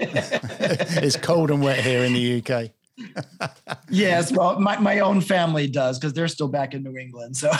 [0.00, 2.70] it's cold and wet here in the UK.
[3.90, 7.36] yes, well, my, my own family does because they're still back in New England.
[7.36, 7.52] So,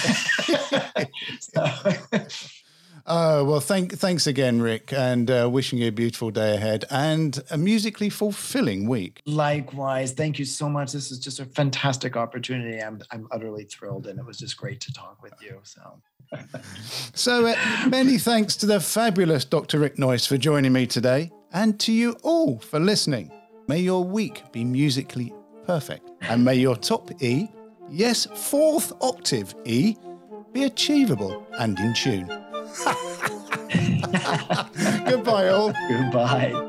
[1.41, 1.64] so.
[3.11, 7.43] Oh, well, thank, thanks again, Rick, and uh, wishing you a beautiful day ahead and
[7.51, 9.23] a musically fulfilling week.
[9.25, 10.13] Likewise.
[10.13, 10.93] Thank you so much.
[10.93, 12.83] This is just a fantastic opportunity.
[12.83, 15.59] I'm, I'm utterly thrilled, and it was just great to talk with you.
[15.63, 16.03] So,
[17.15, 17.57] so uh,
[17.89, 19.79] many thanks to the fabulous Dr.
[19.79, 23.33] Rick Noyce for joining me today, and to you all for listening.
[23.69, 25.33] May your week be musically
[25.65, 27.49] perfect, and may your top E,
[27.89, 29.97] yes, fourth octave E,
[30.53, 32.47] be achievable and in tune.
[35.07, 35.73] Goodbye, all.
[35.89, 36.69] Goodbye.